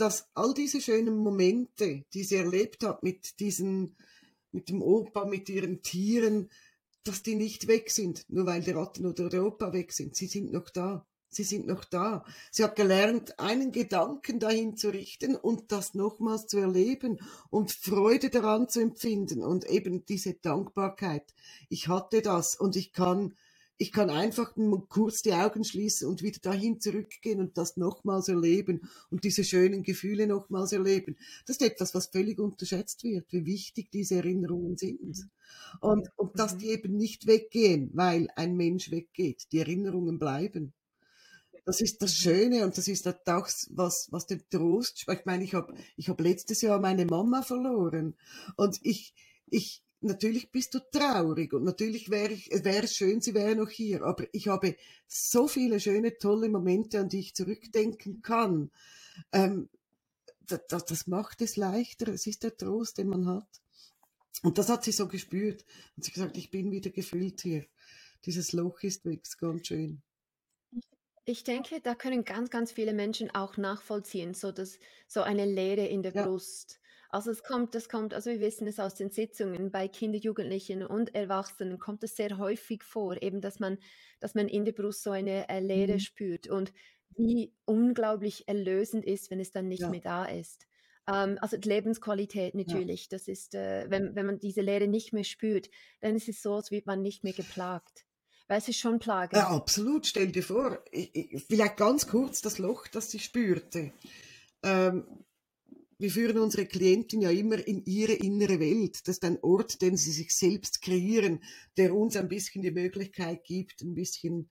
[0.00, 3.96] dass all diese schönen Momente, die sie erlebt hat mit diesen,
[4.50, 6.48] mit dem Opa, mit ihren Tieren,
[7.04, 10.16] dass die nicht weg sind, nur weil die Ratten oder der Opa weg sind.
[10.16, 11.06] Sie sind noch da.
[11.28, 12.24] Sie sind noch da.
[12.50, 18.30] Sie hat gelernt, einen Gedanken dahin zu richten und das nochmals zu erleben und Freude
[18.30, 21.34] daran zu empfinden und eben diese Dankbarkeit.
[21.68, 23.36] Ich hatte das und ich kann
[23.80, 24.54] ich kann einfach
[24.90, 29.82] kurz die Augen schließen und wieder dahin zurückgehen und das nochmals erleben und diese schönen
[29.82, 31.16] Gefühle nochmals erleben.
[31.46, 35.30] Das ist etwas, was völlig unterschätzt wird, wie wichtig diese Erinnerungen sind.
[35.80, 39.50] Und, und dass die eben nicht weggehen, weil ein Mensch weggeht.
[39.50, 40.74] Die Erinnerungen bleiben.
[41.64, 45.06] Das ist das Schöne und das ist auch was, was den Trost.
[45.10, 48.14] Ich meine, ich habe ich hab letztes Jahr meine Mama verloren
[48.56, 49.14] und ich,
[49.46, 53.70] ich, natürlich bist du traurig und natürlich wäre ich, wäre es schön, sie wäre noch
[53.70, 58.70] hier, aber ich habe so viele schöne, tolle Momente, an die ich zurückdenken kann.
[59.32, 59.68] Ähm,
[60.46, 62.08] das, das macht es leichter.
[62.08, 63.48] Es ist der Trost, den man hat.
[64.42, 65.64] Und das hat sie so gespürt.
[65.96, 67.66] Und sie gesagt, ich bin wieder gefüllt hier.
[68.24, 70.02] Dieses Loch ist weg, ganz schön.
[71.24, 75.86] Ich denke, da können ganz, ganz viele Menschen auch nachvollziehen, so dass so eine Leere
[75.86, 76.26] in der ja.
[76.26, 76.79] Brust
[77.10, 80.84] also es kommt, das kommt, also wir wissen es aus den Sitzungen bei Kinder, Jugendlichen
[80.84, 83.78] und Erwachsenen kommt es sehr häufig vor, eben dass man,
[84.20, 86.00] dass man in der Brust so eine äh, Leere mhm.
[86.00, 86.72] spürt und
[87.16, 89.90] wie unglaublich erlösend ist, wenn es dann nicht ja.
[89.90, 90.66] mehr da ist.
[91.08, 93.08] Ähm, also die Lebensqualität natürlich, ja.
[93.10, 95.68] das ist, äh, wenn, wenn man diese Leere nicht mehr spürt,
[96.00, 98.04] dann ist es so, als wird man nicht mehr geplagt.
[98.46, 99.36] Weil es ist schon Plage.
[99.36, 100.06] Ja, absolut.
[100.06, 103.92] Stell dir vor, ich, ich, vielleicht ganz kurz das Loch, das sie spürte.
[104.64, 105.06] Ähm,
[106.00, 109.06] wir führen unsere Klienten ja immer in ihre innere Welt.
[109.06, 111.40] Das ist ein Ort, den sie sich selbst kreieren,
[111.76, 114.48] der uns ein bisschen die Möglichkeit gibt, ein bisschen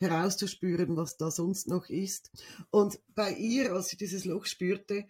[0.00, 2.30] herauszuspüren, was da sonst noch ist.
[2.70, 5.06] Und bei ihr, als sie dieses Loch spürte,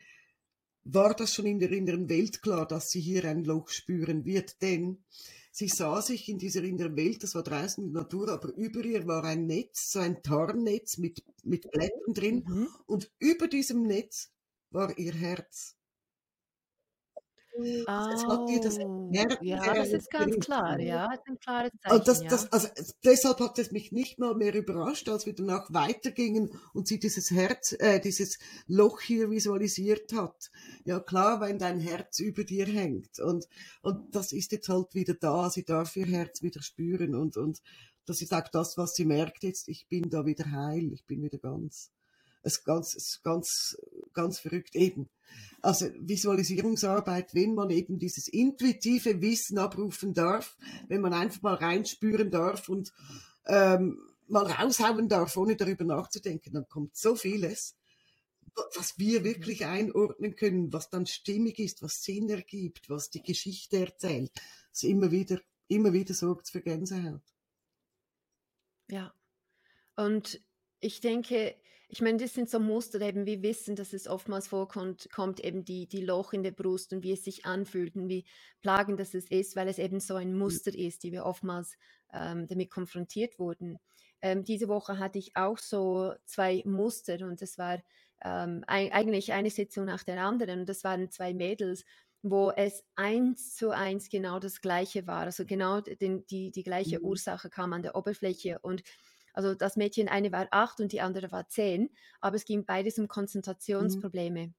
[0.82, 4.60] war das schon in der inneren Welt klar, dass sie hier ein Loch spüren wird,
[4.62, 5.04] denn
[5.52, 8.84] sie sah sich in dieser inneren Welt, das war draußen in der Natur, aber über
[8.84, 12.68] ihr war ein Netz, so ein Tarnnetz mit, mit Blättern drin mhm.
[12.86, 14.32] und über diesem Netz
[14.70, 15.78] war ihr Herz.
[17.60, 21.72] Oh, hat ihr das Herz ja, das ist ganz klar, ja, das ist ein klares
[21.80, 21.96] Zeichen.
[21.96, 22.68] Und das, das, also,
[23.04, 27.32] deshalb hat es mich nicht mal mehr überrascht, als wir danach weitergingen und sie dieses
[27.32, 30.52] Herz, äh, dieses Loch hier visualisiert hat.
[30.84, 33.48] Ja klar, wenn dein Herz über dir hängt und,
[33.82, 37.60] und das ist jetzt halt wieder da, sie darf ihr Herz wieder spüren und, und
[38.06, 41.22] das ist auch das, was sie merkt jetzt, ich bin da wieder heil, ich bin
[41.22, 41.90] wieder ganz
[42.42, 43.76] es ganz, es ganz,
[44.12, 45.08] ganz verrückt eben.
[45.60, 50.56] Also Visualisierungsarbeit, wenn man eben dieses intuitive Wissen abrufen darf,
[50.88, 52.92] wenn man einfach mal reinspüren darf und
[53.46, 53.98] ähm,
[54.28, 57.76] mal raushauen darf, ohne darüber nachzudenken, dann kommt so vieles,
[58.74, 63.78] was wir wirklich einordnen können, was dann stimmig ist, was Sinn ergibt, was die Geschichte
[63.78, 64.32] erzählt.
[64.70, 67.22] Das immer wieder, immer wieder sorgt für Gänsehaut.
[68.88, 69.14] Ja.
[69.96, 70.40] Und
[70.80, 71.56] ich denke,
[71.90, 75.64] ich meine, das sind so Muster, eben wir wissen, dass es oftmals vorkommt, kommt eben
[75.64, 78.26] die, die Loch in der Brust und wie es sich anfühlt und wie
[78.60, 81.78] plagend das ist, weil es eben so ein Muster ist, die wir oftmals
[82.12, 83.78] ähm, damit konfrontiert wurden.
[84.20, 87.78] Ähm, diese Woche hatte ich auch so zwei Muster und das war
[88.22, 91.84] ähm, ein, eigentlich eine Sitzung nach der anderen und das waren zwei Mädels,
[92.22, 96.98] wo es eins zu eins genau das Gleiche war, also genau den, die, die gleiche
[96.98, 97.06] mhm.
[97.06, 98.82] Ursache kam an der Oberfläche und
[99.38, 102.98] also das Mädchen, eine war acht und die andere war zehn, aber es ging beides
[102.98, 103.08] um mhm.
[103.08, 104.48] Konzentrationsprobleme.
[104.48, 104.54] Mhm.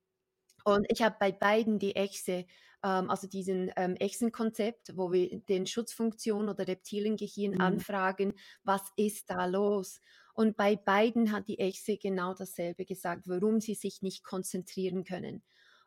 [0.63, 2.45] Und ich habe bei beiden die Echse,
[2.81, 7.61] ähm, also diesen ähm, Echsenkonzept, wo wir den Schutzfunktion oder Reptiliengehirn mhm.
[7.61, 9.99] anfragen, was ist da los?
[10.33, 15.43] Und bei beiden hat die Echse genau dasselbe gesagt, warum sie sich nicht konzentrieren können.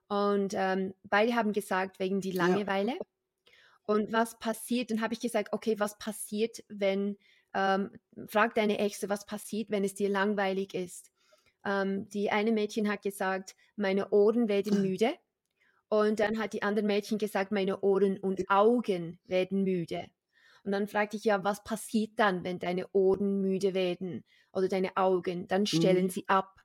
[0.09, 2.93] Und ähm, beide haben gesagt, wegen die Langeweile.
[2.93, 3.55] Ja.
[3.85, 4.91] Und was passiert?
[4.91, 7.17] Dann habe ich gesagt, okay, was passiert, wenn
[7.55, 7.91] ähm,
[8.27, 11.11] frag deine Exe, was passiert, wenn es dir langweilig ist.
[11.65, 15.12] Ähm, die eine Mädchen hat gesagt, meine Ohren werden müde.
[15.88, 20.07] Und dann hat die andere Mädchen gesagt, meine Ohren und Augen werden müde.
[20.65, 24.97] Und dann fragte ich ja, was passiert dann, wenn deine Ohren müde werden oder deine
[24.97, 25.49] Augen?
[25.49, 26.11] Dann stellen mhm.
[26.11, 26.62] sie ab.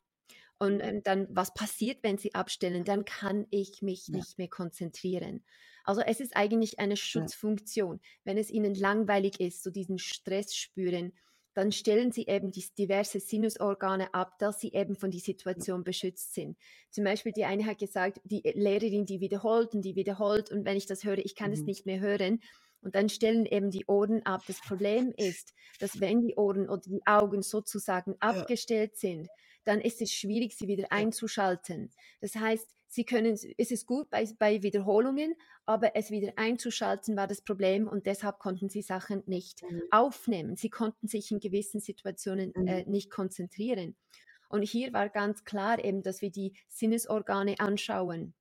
[0.60, 2.84] Und ähm, dann, was passiert, wenn sie abstellen?
[2.84, 4.24] Dann kann ich mich Ja.
[4.24, 5.46] nicht mehr konzentrieren.
[5.84, 7.32] Also es ist eigentlich eine Ja.
[7.36, 8.02] Schutzfunktion.
[8.24, 11.14] Wenn es ihnen langweilig ist, so diesen Stress spüren,
[11.54, 16.34] dann stellen sie eben die diverse Sinusorgane ab, dass sie eben von der Situation beschützt
[16.34, 16.58] sind.
[16.92, 20.78] Zum Beispiel die eine hat gesagt, die Lehrerin, die wiederholt und die wiederholt und wenn
[20.78, 21.68] ich das höre, ich kann es Mhm.
[21.68, 22.42] nicht mehr hören.
[22.82, 24.46] Und dann stellen eben die Ohren ab.
[24.46, 28.48] Das Problem ist, dass wenn die Ohren oder die Augen sozusagen Ja.
[28.48, 29.30] abgestellt sind,
[29.68, 31.92] dann ist es schwierig, sie wieder einzuschalten.
[32.22, 37.28] Das heißt, sie können, es ist gut bei, bei Wiederholungen, aber es wieder einzuschalten war
[37.28, 39.84] das Problem und deshalb konnten sie Sachen nicht Mhm.
[39.92, 40.56] aufnehmen.
[40.56, 42.92] Sie konnten sich in gewissen Situationen äh, Mhm.
[42.92, 43.96] nicht konzentrieren.
[44.50, 48.34] Und hier war ganz klar eben, dass wir die Sinnesorgane anschauen.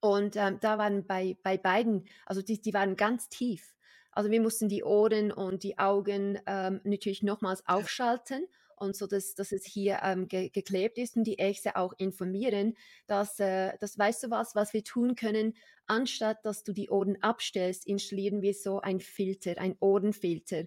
[0.00, 3.74] Und ähm, da waren bei, bei beiden, also die, die waren ganz tief.
[4.12, 8.46] Also wir mussten die Ohren und die Augen ähm, natürlich nochmals aufschalten
[8.80, 12.74] und so, dass, dass es hier ähm, ge geklebt ist und die Echse auch informieren,
[13.06, 15.54] dass, äh, das weißt du was, was wir tun können,
[15.86, 20.64] anstatt dass du die Ohren abstellst, installieren wir so ein Filter, ein Ohrenfilter.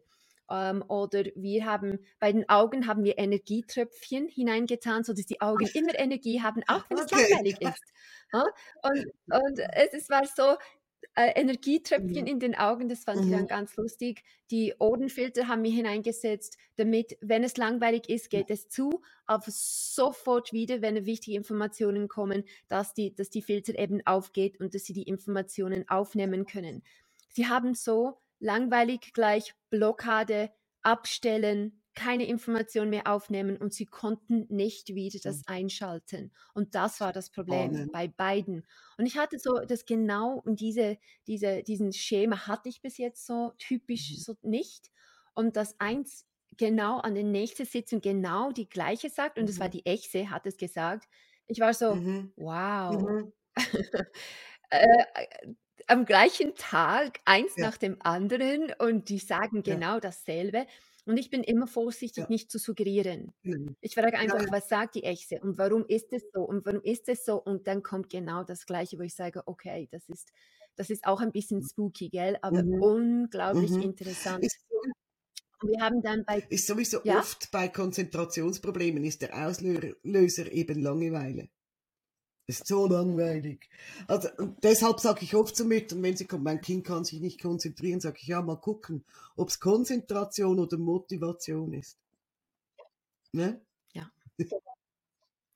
[0.50, 5.97] Ähm, oder wir haben bei den Augen haben wir Energietröpfchen hineingetan, sodass die Augen immer
[5.97, 7.12] Energie haben, auch wenn es Okay.
[7.12, 7.93] langweilig ist.
[8.34, 8.45] Ja?
[8.84, 10.58] Und, und es, es war so,
[11.15, 12.27] äh, Energietröpfchen Mhm.
[12.27, 13.47] in den Augen, das fand ich dann Mhm.
[13.47, 14.23] ganz lustig.
[14.49, 20.53] Die Ohrenfilter haben wir hineingesetzt, damit, wenn es langweilig ist, geht es zu, aber sofort
[20.53, 24.93] wieder, wenn wichtige Informationen kommen, dass die, dass die Filter eben aufgeht und dass sie
[24.93, 26.83] die Informationen aufnehmen können.
[27.29, 34.95] Sie haben so langweilig gleich Blockade, abstellen, keine Information mehr aufnehmen und sie konnten nicht
[34.95, 35.45] wieder das Mhm.
[35.47, 36.32] einschalten.
[36.54, 37.91] Und das war das Problem Spannend.
[37.91, 38.65] bei beiden.
[38.97, 43.25] Und ich hatte so das genau und diese, diese, diesen Schema hatte ich bis jetzt
[43.25, 44.17] so typisch Mhm.
[44.17, 44.91] so nicht.
[45.34, 46.25] Und das eins
[46.58, 49.71] genau an der nächsten Sitzung genau die gleiche sagt, und es war Mhm.
[49.71, 51.08] die Echse, hat es gesagt.
[51.47, 52.34] Ich war so, Mhm.
[52.38, 53.08] wow.
[53.08, 53.34] Mhm.
[54.71, 55.54] äh, äh,
[55.88, 57.63] am gleichen Tag eins Ja.
[57.63, 59.82] nach dem anderen und die sagen Ja.
[59.82, 60.67] genau dasselbe.
[61.05, 62.29] Und ich bin immer vorsichtig, Ja.
[62.29, 63.33] nicht zu suggerieren.
[63.43, 63.75] Mhm.
[63.81, 64.51] Ich frage einfach, ja.
[64.51, 67.41] was sagt die Echse und warum ist es so und warum ist es so?
[67.41, 70.29] Und dann kommt genau das Gleiche, wo ich sage, okay, das ist,
[70.75, 72.37] das ist auch ein bisschen spooky, gell?
[72.41, 72.81] Aber Mhm.
[72.81, 73.81] unglaublich Mhm.
[73.81, 74.45] interessant.
[74.45, 74.57] Ist
[75.63, 81.49] wir haben dann bei, ist sowieso ja, oft bei Konzentrationsproblemen ist der Auslöser eben Langeweile.
[82.51, 83.69] Ist so langweilig.
[84.07, 87.21] Also und deshalb sage ich oft zu Müttern, wenn sie kommen, mein Kind kann sich
[87.21, 89.05] nicht konzentrieren, sage ich, ja, mal gucken,
[89.37, 91.97] ob es Konzentration oder Motivation ist.
[93.31, 93.61] Ne?
[93.93, 94.11] ja.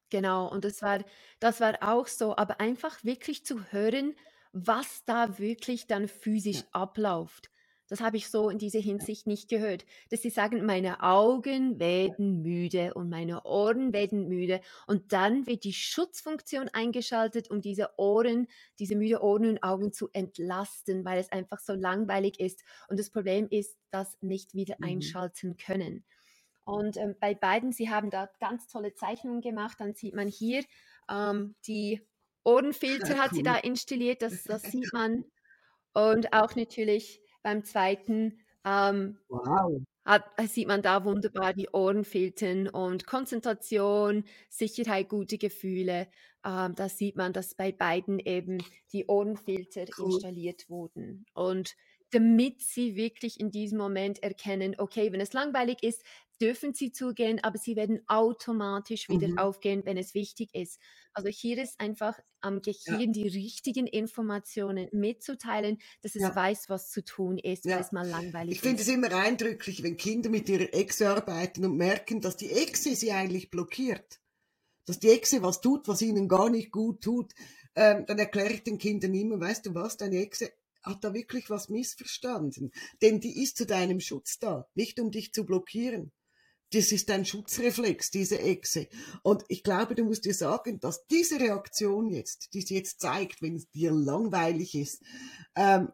[0.09, 1.03] Genau, und das war,
[1.39, 4.15] das war auch so, aber einfach wirklich zu hören,
[4.53, 6.07] was da wirklich dann Ja.
[6.07, 7.49] physisch abläuft.
[7.87, 9.85] Das habe ich so in dieser Hinsicht nicht gehört.
[10.09, 14.61] Dass sie sagen, meine Augen werden müde und meine Ohren werden müde.
[14.87, 18.47] Und dann wird die Schutzfunktion eingeschaltet, um diese Ohren,
[18.79, 22.63] diese müde Ohren und Augen zu entlasten, weil es einfach so langweilig ist.
[22.89, 24.81] Und das Problem ist, das nicht wieder Mhm.
[24.81, 26.05] einschalten können.
[26.63, 29.77] Und ähm, bei beiden, sie haben da ganz tolle Zeichnungen gemacht.
[29.79, 30.63] Dann sieht man hier
[31.09, 32.01] ähm, die
[32.43, 33.63] Ohrenfilter hat sie da Cool.
[33.63, 35.25] installiert, das, das sieht man.
[35.93, 39.83] Und auch natürlich beim zweiten ähm, Wow.
[40.05, 46.07] hat, sieht man da wunderbar die Ohrenfiltern und Konzentration, Sicherheit, gute Gefühle.
[46.45, 48.59] Ähm, da sieht man, dass bei beiden eben
[48.93, 50.05] die Ohrenfilter Cool.
[50.05, 51.25] installiert wurden.
[51.33, 51.75] Und
[52.11, 56.03] damit sie wirklich in diesem Moment erkennen, okay, wenn es langweilig ist,
[56.41, 59.37] dürfen sie zugehen, aber sie werden automatisch wieder Mhm.
[59.37, 60.79] aufgehen, wenn es wichtig ist.
[61.13, 63.01] Also hier ist einfach am Ja.
[63.01, 66.35] Gehirn die richtigen Informationen mitzuteilen, dass es Ja.
[66.35, 67.77] weiß, was zu tun ist, Ja.
[67.77, 68.07] es mal
[68.47, 68.89] Ich langweilig finde es ist.
[68.89, 73.49] immer eindrücklich, wenn Kinder mit ihrer Echse arbeiten und merken, dass die Echse sie eigentlich
[73.49, 74.21] blockiert.
[74.85, 77.33] Dass die Echse was tut, was ihnen gar nicht gut tut.
[77.75, 80.51] Ähm, dann erkläre ich den Kindern immer, weißt du was, deine Echse
[80.83, 82.71] hat da wirklich was missverstanden.
[83.01, 86.11] Denn die ist zu deinem Schutz da, nicht um dich zu blockieren.
[86.71, 88.87] Das ist ein Schutzreflex, diese Echse.
[89.23, 93.41] Und ich glaube, du musst dir sagen, dass diese Reaktion jetzt, die sie jetzt zeigt,
[93.41, 95.03] wenn es dir langweilig ist,
[95.55, 95.89] ähm,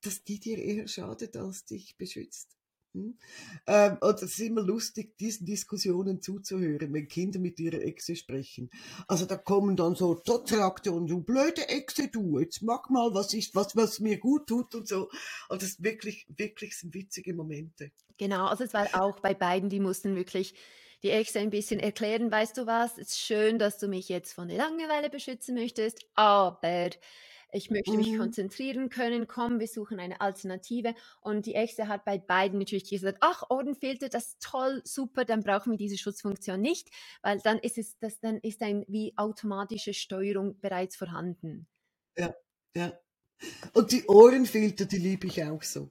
[0.00, 2.56] dass die dir eher schadet, als dich beschützt.
[2.94, 3.18] Hm?
[3.66, 8.70] Ähm, und es ist immer lustig, diesen Diskussionen zuzuhören, wenn Kinder mit ihrer Echse sprechen.
[9.08, 13.54] Also da kommen dann so Trotzreaktionen, du blöde Echse, du, jetzt mach mal, was ist,
[13.54, 15.10] was, was mir gut tut und so.
[15.48, 17.90] Und das wirklich, wirklich sind witzige Momente.
[18.16, 20.54] Genau, also es war auch bei beiden, die mussten wirklich
[21.02, 24.32] die Echse ein bisschen erklären, weißt du was, es ist schön, dass du mich jetzt
[24.32, 26.90] von der Langeweile beschützen möchtest, aber
[27.54, 28.18] Ich möchte mich Mhm.
[28.18, 29.28] konzentrieren können.
[29.28, 30.94] Komm, wir suchen eine Alternative.
[31.20, 35.42] Und die Ärzte hat bei beiden natürlich gesagt, ach, Ohrenfilter, das ist toll, super, dann
[35.44, 36.88] brauchen wir diese Schutzfunktion nicht,
[37.22, 41.68] weil dann ist es, das, dann ist ein wie automatische Steuerung bereits vorhanden.
[42.18, 42.34] Ja,
[42.74, 42.92] ja.
[43.72, 45.90] Und die Ohrenfilter, die liebe ich auch so.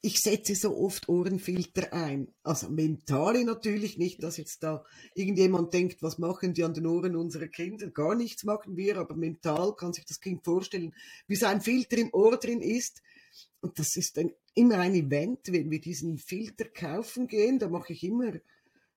[0.00, 2.28] Ich setze so oft Ohrenfilter ein.
[2.42, 7.16] Also mentale natürlich nicht, dass jetzt da irgendjemand denkt, was machen die an den Ohren
[7.16, 7.88] unserer Kinder?
[7.90, 10.94] Gar nichts machen wir, aber mental kann sich das Kind vorstellen,
[11.26, 13.02] wie so ein Filter im Ohr drin ist.
[13.60, 17.58] Und das ist dann immer ein Event, wenn wir diesen Filter kaufen gehen.
[17.58, 18.34] Da mache ich immer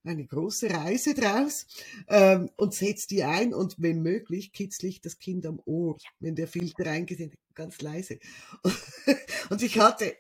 [0.03, 1.65] eine große Reise draus
[2.07, 6.35] ähm, und setze die ein und wenn möglich kitzle ich das Kind am Ohr, wenn
[6.35, 8.19] der Filter eingesetzt ganz leise.
[9.49, 10.15] und ich hatte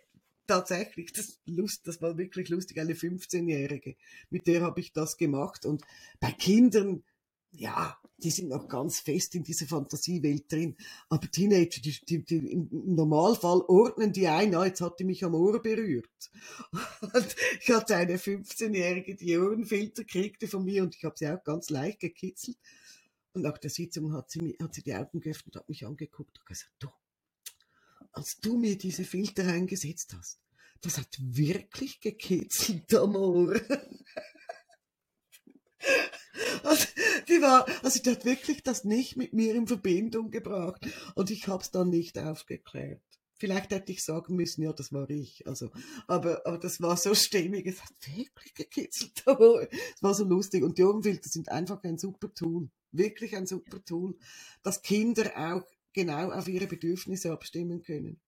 [0.51, 3.95] tatsächlich, das, Lust, das war wirklich lustig, eine 15-Jährige,
[4.29, 5.83] mit der habe ich das gemacht und
[6.19, 7.03] bei Kindern,
[7.53, 10.75] ja, die sind noch ganz fest in dieser Fantasiewelt drin,
[11.07, 15.23] aber Teenager, die, die, die, im Normalfall ordnen die ein, ah, jetzt hat die mich
[15.23, 16.31] am Ohr berührt.
[17.01, 21.43] Und ich hatte eine 15-Jährige, die Ohrenfilter kriegte von mir und ich habe sie auch
[21.43, 22.57] ganz leicht gekitzelt.
[23.33, 26.45] Und nach der Sitzung hat sie, hat sie die Augen geöffnet, hat mich angeguckt und
[26.45, 26.89] gesagt, du,
[28.11, 30.40] als du mir diese Filter eingesetzt hast,
[30.81, 33.59] das hat wirklich gekitzelt am Ohr.
[36.63, 36.85] Also,
[37.27, 41.47] die war, also die hat wirklich das nicht mit mir in Verbindung gebracht und ich
[41.47, 43.01] habe es dann nicht aufgeklärt.
[43.37, 45.47] Vielleicht hätte ich sagen müssen, ja, das war ich.
[45.47, 45.71] Also,
[46.07, 49.23] aber, aber das war so stimmig, es hat wirklich gekitzelt.
[49.25, 53.83] Es war so lustig und die Ohrenfilter sind einfach ein super Tool, wirklich ein super
[53.83, 54.15] Tool,
[54.61, 58.21] dass Kinder auch genau auf ihre Bedürfnisse abstimmen können.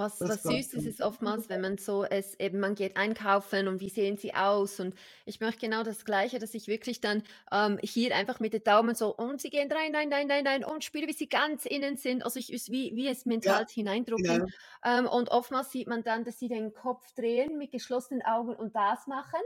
[0.00, 3.68] Was, Das was süß ist es oftmals, wenn man so es eben, man geht einkaufen
[3.68, 7.22] und wie sehen sie aus und ich möchte genau das Gleiche, dass ich wirklich dann
[7.50, 10.64] ähm, hier einfach mit den Daumen so und sie gehen rein, rein, rein, rein, rein
[10.64, 12.22] und spüre, wie sie ganz innen sind.
[12.22, 14.42] Also ich ist wie, wie es mental Ja, hineindrucken.
[14.42, 14.50] genau.
[14.84, 18.76] Ähm, und oftmals sieht man dann, dass sie den Kopf drehen mit geschlossenen Augen und
[18.76, 19.40] das machen.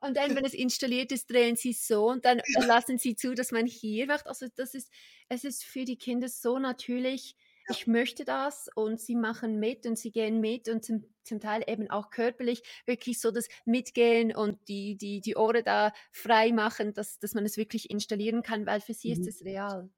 [0.00, 3.50] Und dann, wenn es installiert ist, drehen sie so und dann lassen sie zu, dass
[3.50, 4.26] man hier macht.
[4.28, 4.92] Also das ist,
[5.28, 7.47] es ist für die Kinder so natürlich Ja.
[7.68, 11.62] Ich möchte das und sie machen mit und sie gehen mit und zum, zum Teil
[11.66, 16.94] eben auch körperlich wirklich so das Mitgehen und die, die, die Ohren da frei machen,
[16.94, 19.28] dass, dass man es wirklich installieren kann, weil für sie ist Mhm.
[19.28, 19.90] es real.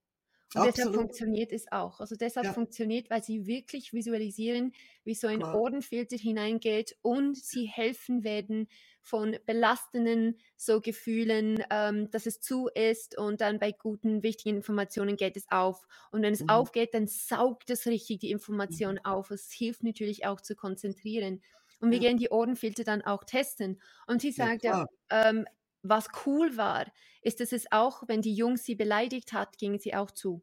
[0.55, 0.95] Und deshalb Absolut.
[0.95, 2.01] funktioniert es auch.
[2.01, 4.73] Also deshalb Ja, funktioniert, weil sie wirklich visualisieren,
[5.05, 5.53] wie so ein klar.
[5.53, 8.69] Ohrenfilter hineingeht und sie helfen werden
[9.03, 15.17] von belastenden so Gefühlen, ähm, dass es zu ist und dann bei guten, wichtigen Informationen
[15.17, 15.87] geht es auf.
[16.13, 16.47] Und wenn es Mhm.
[16.49, 18.31] aufgeht, dann saugt es richtig die
[18.69, 18.91] Mhm.
[18.91, 19.31] Information auf.
[19.31, 21.43] Es hilft natürlich auch zu konzentrieren.
[21.81, 22.01] Und wir Ja.
[22.01, 23.81] gehen die Ohrenfilter dann auch testen.
[24.07, 25.47] Und sie sagt ja, ähm,
[25.83, 26.87] was cool war,
[27.23, 30.43] ist, dass es auch, wenn die Jungs sie beleidigt hat, gingen sie auch zu.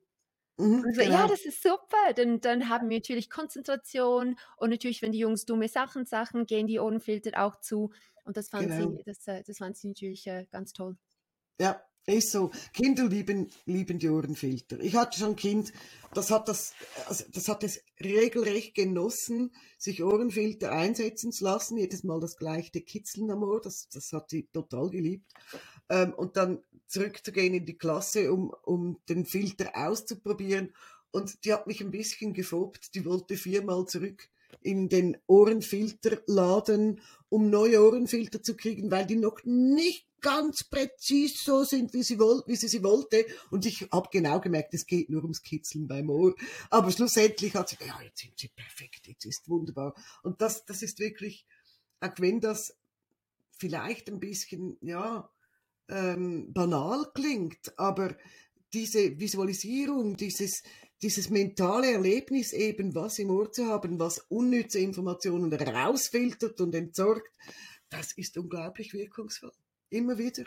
[0.59, 1.27] Mhm, so, ja, genau.
[1.27, 2.13] das ist super.
[2.15, 6.67] Dann, dann haben wir natürlich Konzentration und natürlich, wenn die Jungs dumme Sachen sagen, gehen
[6.67, 7.91] die Ohrenfilter auch zu.
[8.27, 8.91] Und das fand Genau.
[8.91, 10.97] sie, das, äh, das fand sie natürlich äh, ganz toll.
[11.61, 12.51] Ja, ist so.
[12.73, 14.79] Kinder lieben, lieben die Ohrenfilter.
[14.81, 15.71] Ich hatte schon ein Kind,
[16.13, 16.73] das hat das,
[17.07, 22.81] also das hat es regelrecht genossen, sich Ohrenfilter einsetzen zu lassen, jedes Mal das gleiche
[22.81, 25.31] Kitzeln am Ohr, das, das hat sie total geliebt.
[25.89, 30.73] Ähm, und dann zurückzugehen in die Klasse, um, um den Filter auszuprobieren.
[31.11, 34.29] Und die hat mich ein bisschen gefoppt, die wollte viermal zurück
[34.61, 41.63] in den Ohrenfilterladen, um neue Ohrenfilter zu kriegen, weil die noch nicht ganz präzis so
[41.63, 43.25] sind, wie sie, woll wie sie sie wollte.
[43.51, 46.35] Und ich habe genau gemerkt, es geht nur ums Kitzeln beim Ohr.
[46.69, 49.93] Aber schlussendlich hat sie, ja, jetzt sind sie perfekt, jetzt ist wunderbar.
[50.23, 51.45] Und das, das ist wirklich,
[51.99, 52.75] auch wenn das
[53.51, 55.29] vielleicht ein bisschen, ja,
[55.89, 58.15] ähm, banal klingt, aber
[58.73, 60.63] diese Visualisierung, dieses,
[61.01, 67.31] dieses mentale Erlebnis eben, was im Ohr zu haben, was unnütze Informationen rausfiltert und entsorgt,
[67.89, 69.53] das ist unglaublich wirkungsvoll.
[69.89, 70.43] Immer wieder.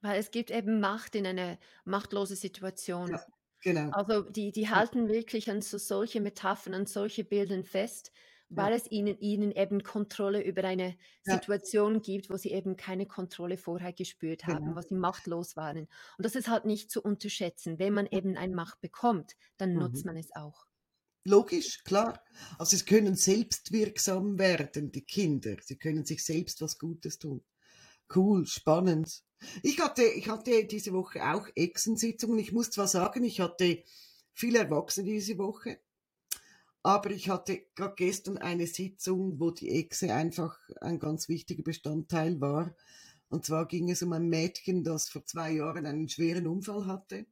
[0.00, 3.10] Weil es gibt eben Macht in eine machtlose Situation.
[3.10, 3.26] Ja,
[3.62, 3.90] genau.
[3.90, 8.12] Also die, die halten wirklich an so solche Metaphern, an solche Bildern fest,
[8.56, 13.56] weil es ihnen, ihnen eben Kontrolle über eine Situation gibt, wo sie eben keine Kontrolle
[13.56, 14.76] vorher gespürt haben, genau.
[14.76, 15.88] wo sie machtlos waren.
[16.18, 17.78] Und das ist halt nicht zu unterschätzen.
[17.78, 20.10] Wenn man eben eine Macht bekommt, dann nutzt Mhm.
[20.12, 20.66] man es auch.
[21.24, 22.22] Logisch, klar.
[22.58, 25.56] Also sie können selbstwirksam werden, die Kinder.
[25.62, 27.44] Sie können sich selbst was Gutes tun.
[28.14, 29.22] Cool, spannend.
[29.62, 32.38] Ich hatte, ich hatte diese Woche auch Exensitzungen.
[32.38, 33.82] Ich muss zwar sagen, ich hatte
[34.34, 35.80] viele Erwachsene diese Woche,
[36.82, 42.40] aber ich hatte gerade gestern eine Sitzung, wo die Exe einfach ein ganz wichtiger Bestandteil
[42.40, 42.74] war.
[43.28, 47.26] Und zwar ging es um ein Mädchen, das vor zwei Jahren einen schweren Unfall hatte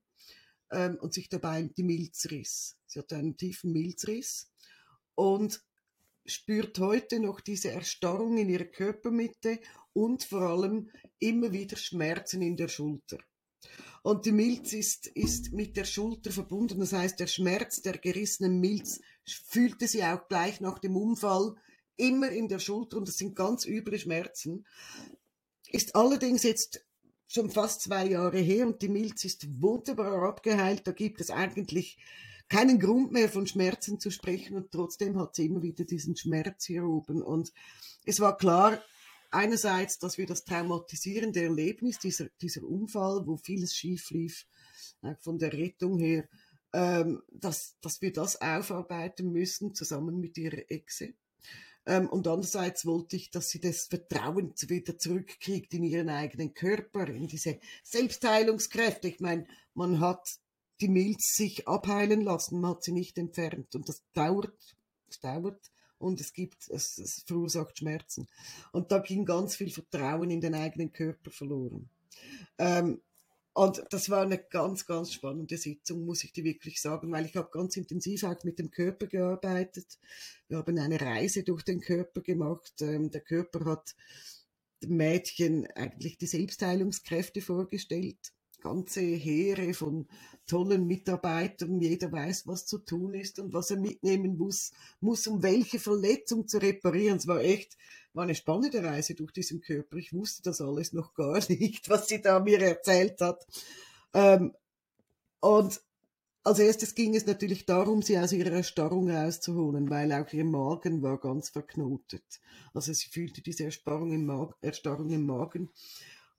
[0.70, 2.78] ähm, und sich dabei die Milz riss.
[2.86, 4.50] Sie hatte einen tiefen Milzriss
[5.14, 5.62] und
[6.24, 9.60] spürt heute noch diese Erstarrung in ihrer Körpermitte
[9.92, 13.18] und vor allem immer wieder Schmerzen in der Schulter.
[14.02, 16.80] Und die Milz ist, ist mit der Schulter verbunden.
[16.80, 21.54] Das heißt, der Schmerz der gerissenen Milz fühlte sie auch gleich nach dem Unfall
[21.96, 24.66] immer in der Schulter und das sind ganz üble Schmerzen.
[25.68, 26.84] Ist allerdings jetzt
[27.28, 30.86] schon fast zwei Jahre her und die Milz ist wunderbar abgeheilt.
[30.86, 31.98] Da gibt es eigentlich
[32.48, 36.64] keinen Grund mehr von Schmerzen zu sprechen und trotzdem hat sie immer wieder diesen Schmerz
[36.64, 37.22] hier oben.
[37.22, 37.52] Und
[38.04, 38.82] es war klar,
[39.30, 44.46] einerseits, dass wir das traumatisierende Erlebnis, dieser, dieser Unfall, wo vieles schief lief,
[45.02, 46.28] äh, von der Rettung her,
[46.72, 51.14] ähm, dass, dass wir das aufarbeiten müssen, zusammen mit ihrer Exe.
[51.86, 57.08] Ähm, und andererseits wollte ich, dass sie das Vertrauen wieder zurückkriegt in ihren eigenen Körper,
[57.08, 59.08] in diese Selbstheilungskräfte.
[59.08, 60.38] Ich meine, man hat
[60.80, 63.74] die Milz sich abheilen lassen, man hat sie nicht entfernt.
[63.74, 64.76] Und das dauert,
[65.08, 65.70] das dauert
[66.00, 68.26] und es gibt, es, es verursacht Schmerzen.
[68.72, 71.88] Und da ging ganz viel Vertrauen in den eigenen Körper verloren.
[72.58, 73.00] Ähm,
[73.52, 77.36] und das war eine ganz, ganz spannende Sitzung, muss ich dir wirklich sagen, weil ich
[77.36, 79.98] habe ganz intensiv auch mit dem Körper gearbeitet.
[80.48, 82.72] Wir haben eine Reise durch den Körper gemacht.
[82.80, 83.94] Ähm, der Körper hat
[84.82, 88.32] dem Mädchen eigentlich die Selbstheilungskräfte vorgestellt.
[88.60, 90.06] Ganze Heere von
[90.46, 91.80] tollen Mitarbeitern.
[91.80, 96.48] Jeder weiß, was zu tun ist und was er mitnehmen muss, muss um welche Verletzung
[96.48, 97.18] zu reparieren.
[97.18, 97.76] Es war echt,
[98.14, 99.96] war eine spannende Reise durch diesen Körper.
[99.96, 103.46] Ich wusste das alles noch gar nicht, was sie da mir erzählt hat.
[104.12, 104.54] Ähm,
[105.40, 105.80] und
[106.42, 111.02] als erstes ging es natürlich darum, sie aus ihrer Erstarrung rauszuholen, weil auch ihr Magen
[111.02, 112.40] war ganz verknotet.
[112.72, 115.68] Also sie fühlte diese Erstarrung im, Magen, Erstarrung im Magen.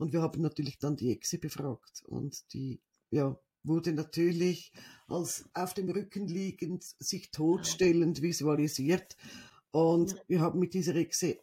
[0.02, 2.02] Und wir haben natürlich dann die Exe befragt.
[2.08, 2.82] Und die,
[3.12, 4.74] ja, wurde natürlich
[5.08, 9.16] als auf dem Rücken liegend, sich totstellend visualisiert.
[9.70, 11.38] Und wir haben mit dieser Echse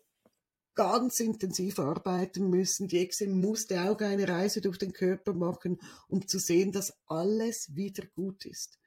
[0.75, 2.89] ganz intensiv arbeiten müssen.
[2.89, 5.79] Die Echse musste auch eine Reise durch den Körper machen,
[6.09, 8.81] um zu sehen, dass alles wieder gut ist.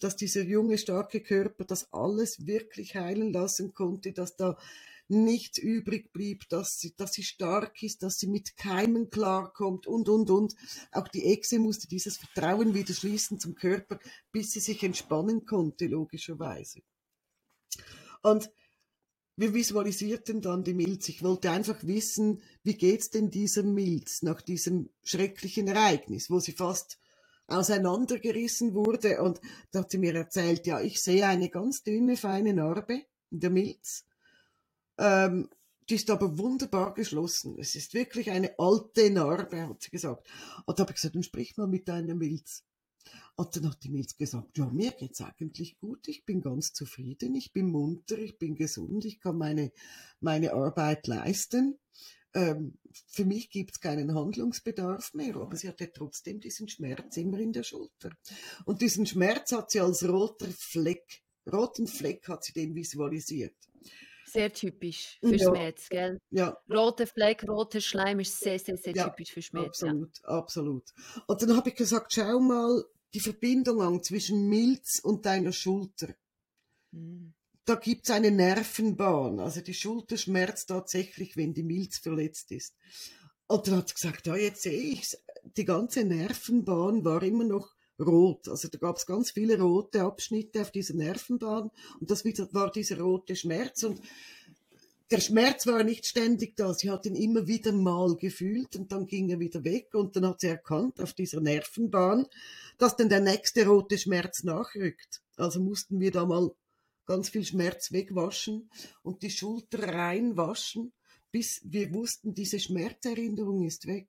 [0.00, 4.56] Dass dieser junge, starke Körper das alles wirklich heilen lassen konnte, dass da
[5.08, 10.08] nichts übrig blieb, dass sie, dass sie stark ist, dass sie mit Keimen klarkommt und,
[10.08, 10.54] und, und.
[10.92, 13.98] Auch die Echse musste dieses Vertrauen wieder schließen zum Körper,
[14.32, 16.80] bis sie sich entspannen konnte, logischerweise.
[18.22, 18.50] Und
[19.36, 21.08] wir visualisierten dann die Milz.
[21.08, 26.52] Ich wollte einfach wissen, wie geht's denn dieser Milz nach diesem schrecklichen Ereignis, wo sie
[26.52, 26.98] fast
[27.46, 29.40] auseinandergerissen wurde und
[29.70, 33.50] da hat sie mir erzählt, ja, ich sehe eine ganz dünne, feine Narbe in der
[33.50, 34.04] Milz
[34.98, 35.48] ähm,
[35.88, 37.56] die ist aber wunderbar geschlossen.
[37.58, 40.28] Es ist wirklich eine alte Narbe, hat sie gesagt.
[40.66, 42.64] Und da habe ich gesagt, dann sprich mal mit deiner Milz.
[43.36, 47.34] Und dann hat die Milz gesagt, ja, mir geht's eigentlich gut, ich bin ganz zufrieden,
[47.36, 49.72] ich bin munter, ich bin gesund, ich kann meine,
[50.20, 51.78] meine Arbeit leisten.
[52.34, 57.52] Ähm, für mich gibt's keinen Handlungsbedarf mehr, aber sie hatte trotzdem diesen Schmerz immer in
[57.52, 58.10] der Schulter.
[58.66, 63.56] Und diesen Schmerz hat sie als roter Fleck, roten Fleck hat sie den visualisiert.
[64.30, 65.48] Sehr typisch für ja.
[65.48, 66.20] Schmerz, gell?
[66.30, 66.56] Ja.
[66.70, 69.82] Roter Fleck, roter Schleim ist sehr, sehr, sehr ja, typisch für Schmerz.
[69.82, 70.28] Absolut, ja.
[70.28, 70.84] absolut.
[71.26, 76.14] Und dann habe ich gesagt, schau mal die Verbindung an zwischen Milz und deiner Schulter.
[76.92, 77.34] Mhm.
[77.64, 79.40] Da gibt's eine Nervenbahn.
[79.40, 82.74] Also die Schulter schmerzt tatsächlich, wenn die Milz verletzt ist.
[83.46, 85.18] Und dann hat sie gesagt, ja, jetzt sehe ich's.
[85.56, 88.48] Die ganze Nervenbahn war immer noch rot.
[88.48, 91.70] Also da gab es ganz viele rote Abschnitte auf dieser Nervenbahn
[92.00, 94.00] und das war dieser rote Schmerz und
[95.10, 96.74] der Schmerz war nicht ständig da.
[96.74, 100.26] Sie hat ihn immer wieder mal gefühlt und dann ging er wieder weg und dann
[100.26, 102.26] hat sie erkannt auf dieser Nervenbahn,
[102.76, 105.22] dass dann der nächste rote Schmerz nachrückt.
[105.36, 106.50] Also mussten wir da mal
[107.06, 108.70] ganz viel Schmerz wegwaschen
[109.02, 110.92] und die Schulter reinwaschen,
[111.30, 114.08] bis wir wussten, diese Schmerzerinnerung ist weg.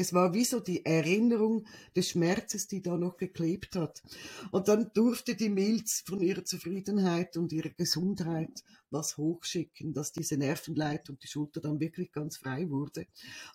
[0.00, 4.02] Es war wie so die Erinnerung des Schmerzes, die da noch geklebt hat.
[4.50, 10.38] Und dann durfte die Milz von ihrer Zufriedenheit und ihrer Gesundheit was hochschicken, dass diese
[10.38, 13.08] Nervenleit und die Schulter dann wirklich ganz frei wurde.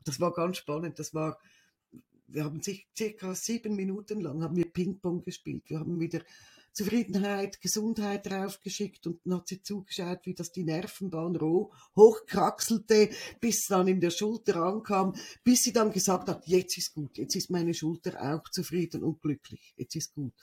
[0.04, 1.00] Das war ganz spannend.
[1.00, 1.40] Das war,
[2.28, 5.64] wir haben sich circa sieben Minuten lang haben wir Ping-Pong gespielt.
[5.66, 6.22] Wir haben wieder
[6.76, 13.10] Zufriedenheit, Gesundheit draufgeschickt und dann hat sie zugeschaut, wie das die Nervenbahn roh hochkraxelte,
[13.40, 15.16] bis dann in der Schulter ankam,
[15.46, 19.22] bis sie dann gesagt hat, jetzt ist gut, jetzt ist meine Schulter auch zufrieden und
[19.22, 20.34] glücklich, jetzt ist gut.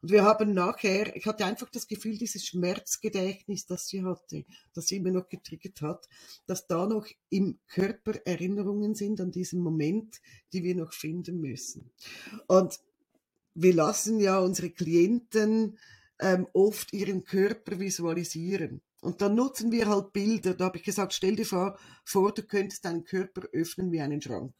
[0.00, 4.86] Und wir haben nachher, ich hatte einfach das Gefühl, dieses Schmerzgedächtnis, das sie hatte, das
[4.86, 6.08] sie immer noch getriggert hat,
[6.46, 10.22] dass da noch im Körper Erinnerungen sind an diesen Moment,
[10.54, 11.90] die wir noch finden müssen.
[12.46, 12.80] Und
[13.54, 15.78] wir lassen ja unsere Klienten
[16.20, 18.82] ähm, oft ihren Körper visualisieren.
[19.00, 20.54] Und dann nutzen wir halt Bilder.
[20.54, 24.22] Da habe ich gesagt, stell dir vor, vor, du könntest deinen Körper öffnen wie einen
[24.22, 24.54] Schrank.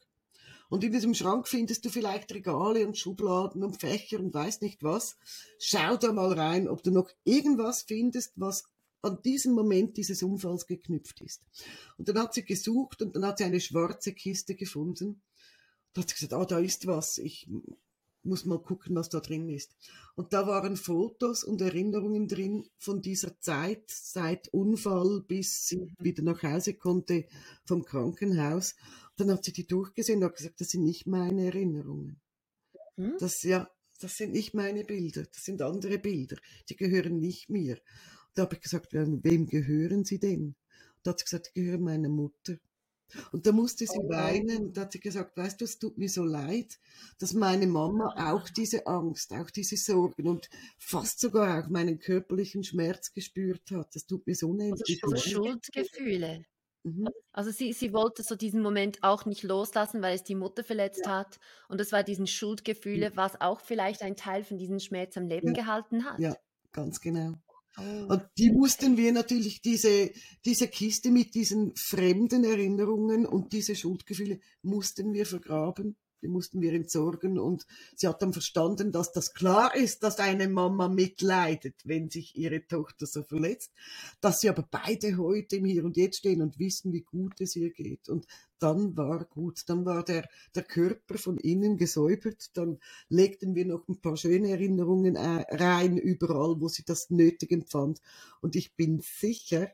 [0.69, 4.83] Und in diesem Schrank findest du vielleicht Regale und Schubladen und Fächer und weiß nicht
[4.83, 5.17] was.
[5.59, 8.65] Schau da mal rein, ob du noch irgendwas findest, was
[9.01, 11.43] an diesen Moment dieses Unfalls geknüpft ist.
[11.97, 15.21] Und dann hat sie gesucht und dann hat sie eine schwarze Kiste gefunden.
[15.93, 17.19] Da hat sie gesagt, ah, da ist was.
[17.19, 17.47] Ich
[18.25, 19.75] muss mal gucken, was da drin ist.
[20.15, 25.95] Und da waren Fotos und Erinnerungen drin von dieser Zeit, seit Unfall bis sie mhm.
[25.99, 27.25] wieder nach Hause konnte
[27.65, 28.75] vom Krankenhaus.
[29.17, 32.19] Dann hat sie die durchgesehen und hat gesagt, das sind nicht meine Erinnerungen.
[32.95, 33.15] Hm?
[33.19, 33.69] Das, ja,
[33.99, 36.37] das sind nicht meine Bilder, das sind andere Bilder,
[36.69, 37.79] die gehören nicht mir.
[38.33, 40.55] Da habe ich gesagt, wem gehören sie denn?
[41.03, 42.57] Da hat sie gesagt, die gehören meiner Mutter.
[43.31, 44.73] Und da musste sie oh weinen.
[44.73, 46.79] Da hat sie gesagt, weißt du, es tut mir so leid,
[47.19, 52.63] dass meine Mama auch diese Angst, auch diese Sorgen und fast sogar auch meinen körperlichen
[52.63, 53.95] Schmerz gespürt hat.
[53.95, 56.43] Das tut mir so unendlich also Schuldgefühle.
[56.83, 57.07] Mhm.
[57.31, 61.05] Also sie, sie wollte so diesen Moment auch nicht loslassen, weil es die Mutter verletzt
[61.05, 61.19] ja.
[61.19, 61.39] hat.
[61.67, 65.47] Und das war diesen Schuldgefühle, was auch vielleicht ein Teil von diesem Schmerz am Leben
[65.47, 65.63] ja.
[65.63, 66.19] gehalten hat.
[66.19, 66.35] Ja,
[66.71, 67.33] ganz genau.
[67.77, 68.13] Oh.
[68.13, 70.11] Und die mussten wir natürlich, diese,
[70.45, 76.73] diese Kiste mit diesen fremden Erinnerungen und diese Schuldgefühle mussten wir vergraben die mussten wir
[76.73, 82.09] entsorgen und sie hat dann verstanden, dass das klar ist, dass eine Mama mitleidet, wenn
[82.09, 83.71] sich ihre Tochter so verletzt,
[84.21, 87.55] dass sie aber beide heute im Hier und Jetzt stehen und wissen, wie gut es
[87.55, 88.09] ihr geht.
[88.09, 88.25] Und
[88.59, 93.87] dann war gut, dann war der, der Körper von innen gesäubert, dann legten wir noch
[93.87, 98.01] ein paar schöne Erinnerungen äh, rein, überall, wo sie das nötig empfand.
[98.41, 99.69] Und ich bin sicher,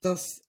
[0.00, 0.43] dass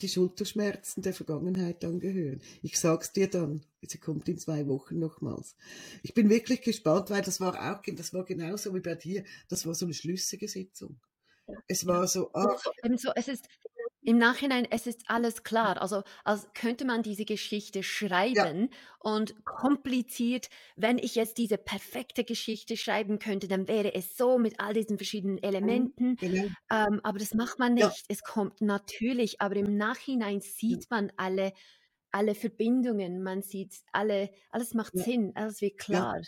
[0.00, 2.40] die Schulterschmerzen der Vergangenheit angehören.
[2.62, 3.64] Ich sag's dir dann.
[3.82, 5.56] Sie kommt in zwei Wochen nochmals.
[6.02, 9.24] Ich bin wirklich gespannt, weil das war auch, das war genauso wie bei dir.
[9.48, 10.98] Das war so eine schlüssige Sitzung.
[11.66, 12.62] Es war so, ach.
[13.14, 13.48] Es ist,
[14.04, 15.80] im Nachhinein, es ist alles klar.
[15.80, 18.78] Also als könnte man diese Geschichte schreiben ja.
[18.98, 24.58] und kompliziert, wenn ich jetzt diese perfekte Geschichte schreiben könnte, dann wäre es so mit
[24.58, 26.16] all diesen verschiedenen mhm, Elementen.
[26.16, 26.48] Genau.
[26.70, 27.84] Ähm, aber das macht man nicht.
[27.84, 27.92] Ja.
[28.08, 31.52] Es kommt natürlich, aber im Nachhinein sieht man alle,
[32.10, 35.04] alle Verbindungen, man sieht alle, alles macht ja.
[35.04, 36.20] Sinn, alles wird klar.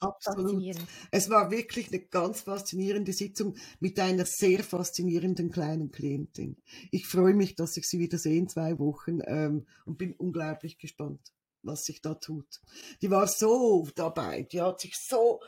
[0.00, 0.76] Absolut.
[1.10, 6.56] Es war wirklich eine ganz faszinierende Sitzung mit einer sehr faszinierenden kleinen Klientin.
[6.90, 10.78] Ich freue mich, dass ich sie wieder sehe in zwei Wochen ähm, und bin unglaublich
[10.78, 11.20] gespannt,
[11.62, 12.60] was sich da tut.
[13.02, 15.40] Die war so dabei, die hat sich so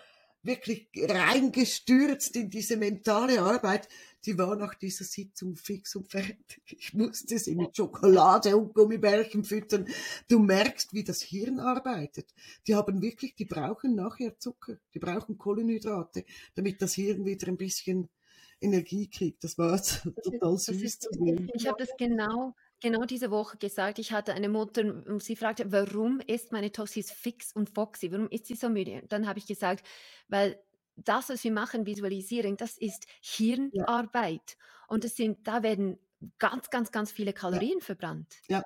[0.42, 3.88] wirklich reingestürzt in diese mentale Arbeit.
[4.24, 6.62] Die war nach dieser Sitzung fix und fertig.
[6.78, 9.86] Ich musste sie mit Schokolade und Gummibärchen füttern.
[10.28, 12.32] Du merkst, wie das Hirn arbeitet.
[12.66, 16.24] Die haben wirklich, die brauchen nachher Zucker, die brauchen Kohlenhydrate,
[16.54, 18.08] damit das Hirn wieder ein bisschen
[18.60, 19.42] Energie kriegt.
[19.42, 19.80] Das war
[20.22, 21.50] total süß zu sehen.
[21.54, 25.72] Ich habe das genau genau diese Woche gesagt, ich hatte eine Mutter und sie fragte,
[25.72, 29.02] warum ist meine Tochter, fix und foxy, warum ist sie so müde?
[29.08, 29.86] Dann habe ich gesagt,
[30.28, 30.62] weil
[30.96, 34.42] das, was wir machen, Visualisierung, das ist Hirnarbeit.
[34.50, 34.86] Ja.
[34.88, 35.98] Und das sind, da werden
[36.38, 37.84] ganz, ganz, ganz viele Kalorien ja.
[37.84, 38.34] verbrannt.
[38.48, 38.62] Ja.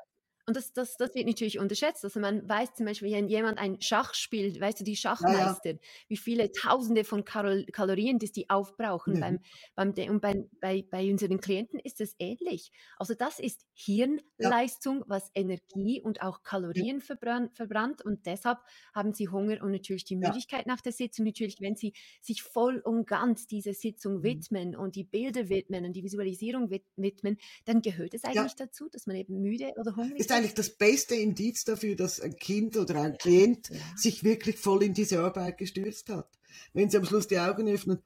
[0.49, 2.05] Und das, das, das wird natürlich unterschätzt.
[2.05, 5.73] Also man weiß zum Beispiel, wenn jemand ein Schach spielt, weißt du, die Schachmeister, ja,
[5.73, 5.79] ja.
[6.07, 9.15] wie viele Tausende von Kalorien das die aufbrauchen.
[9.15, 9.41] Mhm.
[9.75, 12.71] Beim, beim, und bei, bei, bei unseren Klienten ist es ähnlich.
[12.97, 15.05] Also das ist Hirnleistung, ja.
[15.09, 18.05] was Energie und auch Kalorien verbrannt, verbrannt.
[18.05, 18.59] Und deshalb
[18.95, 21.27] haben sie Hunger und natürlich die Müdigkeit nach der Sitzung.
[21.27, 24.23] Natürlich, wenn sie sich voll und ganz dieser Sitzung mhm.
[24.23, 29.09] widmen und die Bilder widmen und die Visualisierung widmen, dann gehört es eigentlich dazu, dass
[29.09, 33.01] man eben müde oder hungrig ist eigentlich das beste Indiz dafür, dass ein Kind oder
[33.01, 33.77] ein Klient ja.
[33.97, 36.29] sich wirklich voll in diese Arbeit gestürzt hat.
[36.73, 38.03] Wenn sie am Schluss die Augen öffnen,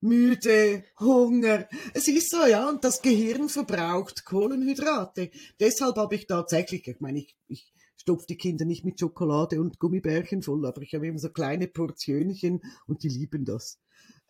[0.00, 1.68] müde, Hunger.
[1.92, 5.30] Es ist so, ja, und das Gehirn verbraucht Kohlenhydrate.
[5.58, 9.78] Deshalb habe ich tatsächlich, ich meine, ich, ich stopfe die Kinder nicht mit Schokolade und
[9.78, 13.78] Gummibärchen voll, aber ich habe immer so kleine Portionchen und die lieben das.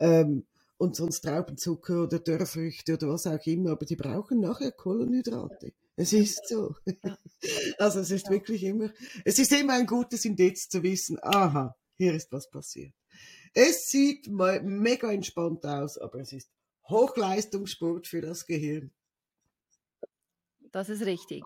[0.01, 0.45] Ähm,
[0.81, 5.75] und sonst Traubenzucker oder Dörrfrüchte oder was auch immer, aber die brauchen nachher Kohlenhydrate.
[5.95, 6.75] Es ist so.
[7.79, 8.33] Also es ist ja.
[8.33, 8.91] wirklich immer,
[9.25, 12.95] es ist immer ein gutes Indiz zu wissen, aha, hier ist was passiert.
[13.53, 16.51] Es sieht mega entspannt aus, aber es ist
[16.89, 18.91] Hochleistungssport für das Gehirn.
[20.73, 21.43] Das ist richtig.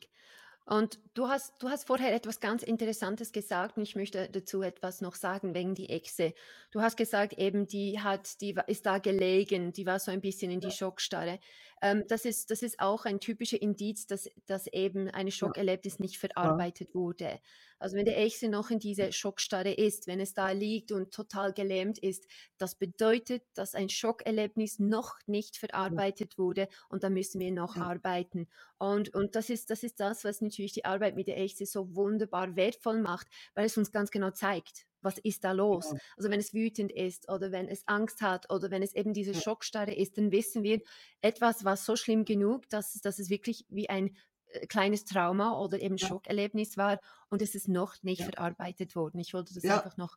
[0.66, 5.02] Und du hast, du hast vorher etwas ganz Interessantes gesagt und ich möchte dazu etwas
[5.02, 6.32] noch sagen wegen die Echse.
[6.70, 10.50] Du hast gesagt, eben die hat, die ist da gelegen, die war so ein bisschen
[10.50, 11.38] in die Schockstarre.
[11.84, 16.16] Ähm, das, ist, das ist auch ein typischer Indiz, dass, dass eben eine Schockerlebnis nicht
[16.16, 17.40] verarbeitet wurde.
[17.78, 21.52] Also wenn der Echse noch in dieser Schockstarre ist, wenn es da liegt und total
[21.52, 22.26] gelähmt ist,
[22.56, 27.82] das bedeutet, dass ein Schockerlebnis noch nicht verarbeitet wurde und da müssen wir noch ja.
[27.82, 28.48] arbeiten.
[28.78, 31.94] Und, und das, ist, das ist das, was natürlich die Arbeit mit der Echse so
[31.94, 35.90] wunderbar wertvoll macht, weil es uns ganz genau zeigt, was ist da los?
[35.92, 35.98] Ja.
[36.16, 39.32] Also wenn es wütend ist oder wenn es Angst hat oder wenn es eben diese
[39.32, 39.40] ja.
[39.40, 40.80] Schockstarre ist, dann wissen wir,
[41.20, 45.80] etwas war so schlimm genug, dass, dass es wirklich wie ein äh, kleines Trauma oder
[45.80, 46.08] eben ja.
[46.08, 48.26] Schockerlebnis war und es ist noch nicht ja.
[48.26, 49.18] verarbeitet worden.
[49.20, 50.16] Ich wollte das einfach noch.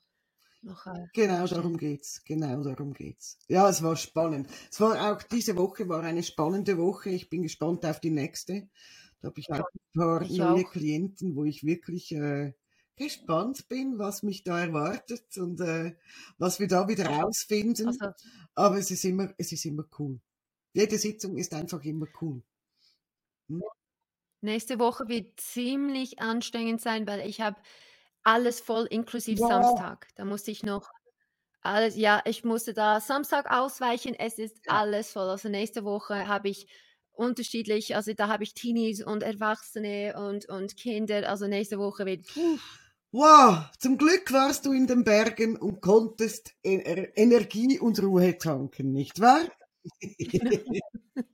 [0.61, 2.23] noch äh, genau darum geht's.
[2.23, 3.37] Genau darum geht's.
[3.47, 4.49] Ja, es war spannend.
[4.71, 7.09] Es war auch diese Woche war eine spannende Woche.
[7.09, 8.69] Ich bin gespannt auf die nächste.
[9.21, 10.71] Da habe ich auch ein paar ich neue auch.
[10.71, 12.53] Klienten, wo ich wirklich äh,
[12.97, 15.95] gespannt bin, was mich da erwartet und äh,
[16.37, 17.87] was wir da wieder rausfinden.
[17.87, 18.07] Also,
[18.55, 20.19] Aber es ist immer, es ist immer cool.
[20.73, 22.43] Jede Sitzung ist einfach immer cool.
[23.49, 23.63] Hm?
[24.41, 27.57] Nächste Woche wird ziemlich anstrengend sein, weil ich habe
[28.23, 29.47] alles voll inklusive ja.
[29.47, 30.07] Samstag.
[30.15, 30.89] Da musste ich noch
[31.61, 34.13] alles, ja, ich musste da Samstag ausweichen.
[34.13, 34.73] Es ist ja.
[34.73, 35.29] alles voll.
[35.29, 36.67] Also nächste Woche habe ich
[37.11, 41.27] unterschiedlich, also da habe ich Teenies und Erwachsene und, und Kinder.
[41.29, 42.27] Also nächste Woche wird.
[43.11, 49.21] Wow, zum Glück warst du in den Bergen und konntest Energie und Ruhe tanken, nicht
[49.21, 49.49] wahr?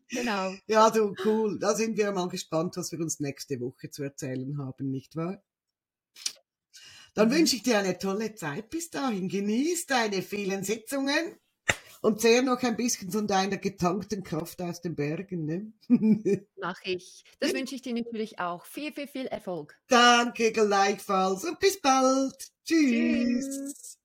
[0.08, 0.54] genau.
[0.68, 1.58] Ja, du, cool.
[1.60, 5.44] Da sind wir mal gespannt, was wir uns nächste Woche zu erzählen haben, nicht wahr?
[7.16, 7.34] Dann mhm.
[7.34, 9.28] wünsche ich dir eine tolle Zeit bis dahin.
[9.28, 11.40] Genieß deine vielen Sitzungen
[12.04, 15.46] und zehr noch ein bisschen von deiner getankten Kraft aus den Bergen.
[15.46, 15.72] Ne?
[16.60, 17.24] Mach ich.
[17.40, 18.66] Das wünsche ich dir natürlich auch.
[18.66, 19.80] Viel, viel, viel Erfolg.
[19.88, 22.36] Danke gleichfalls und bis bald.
[22.66, 23.46] Tschüss.
[23.46, 23.98] Tschüss.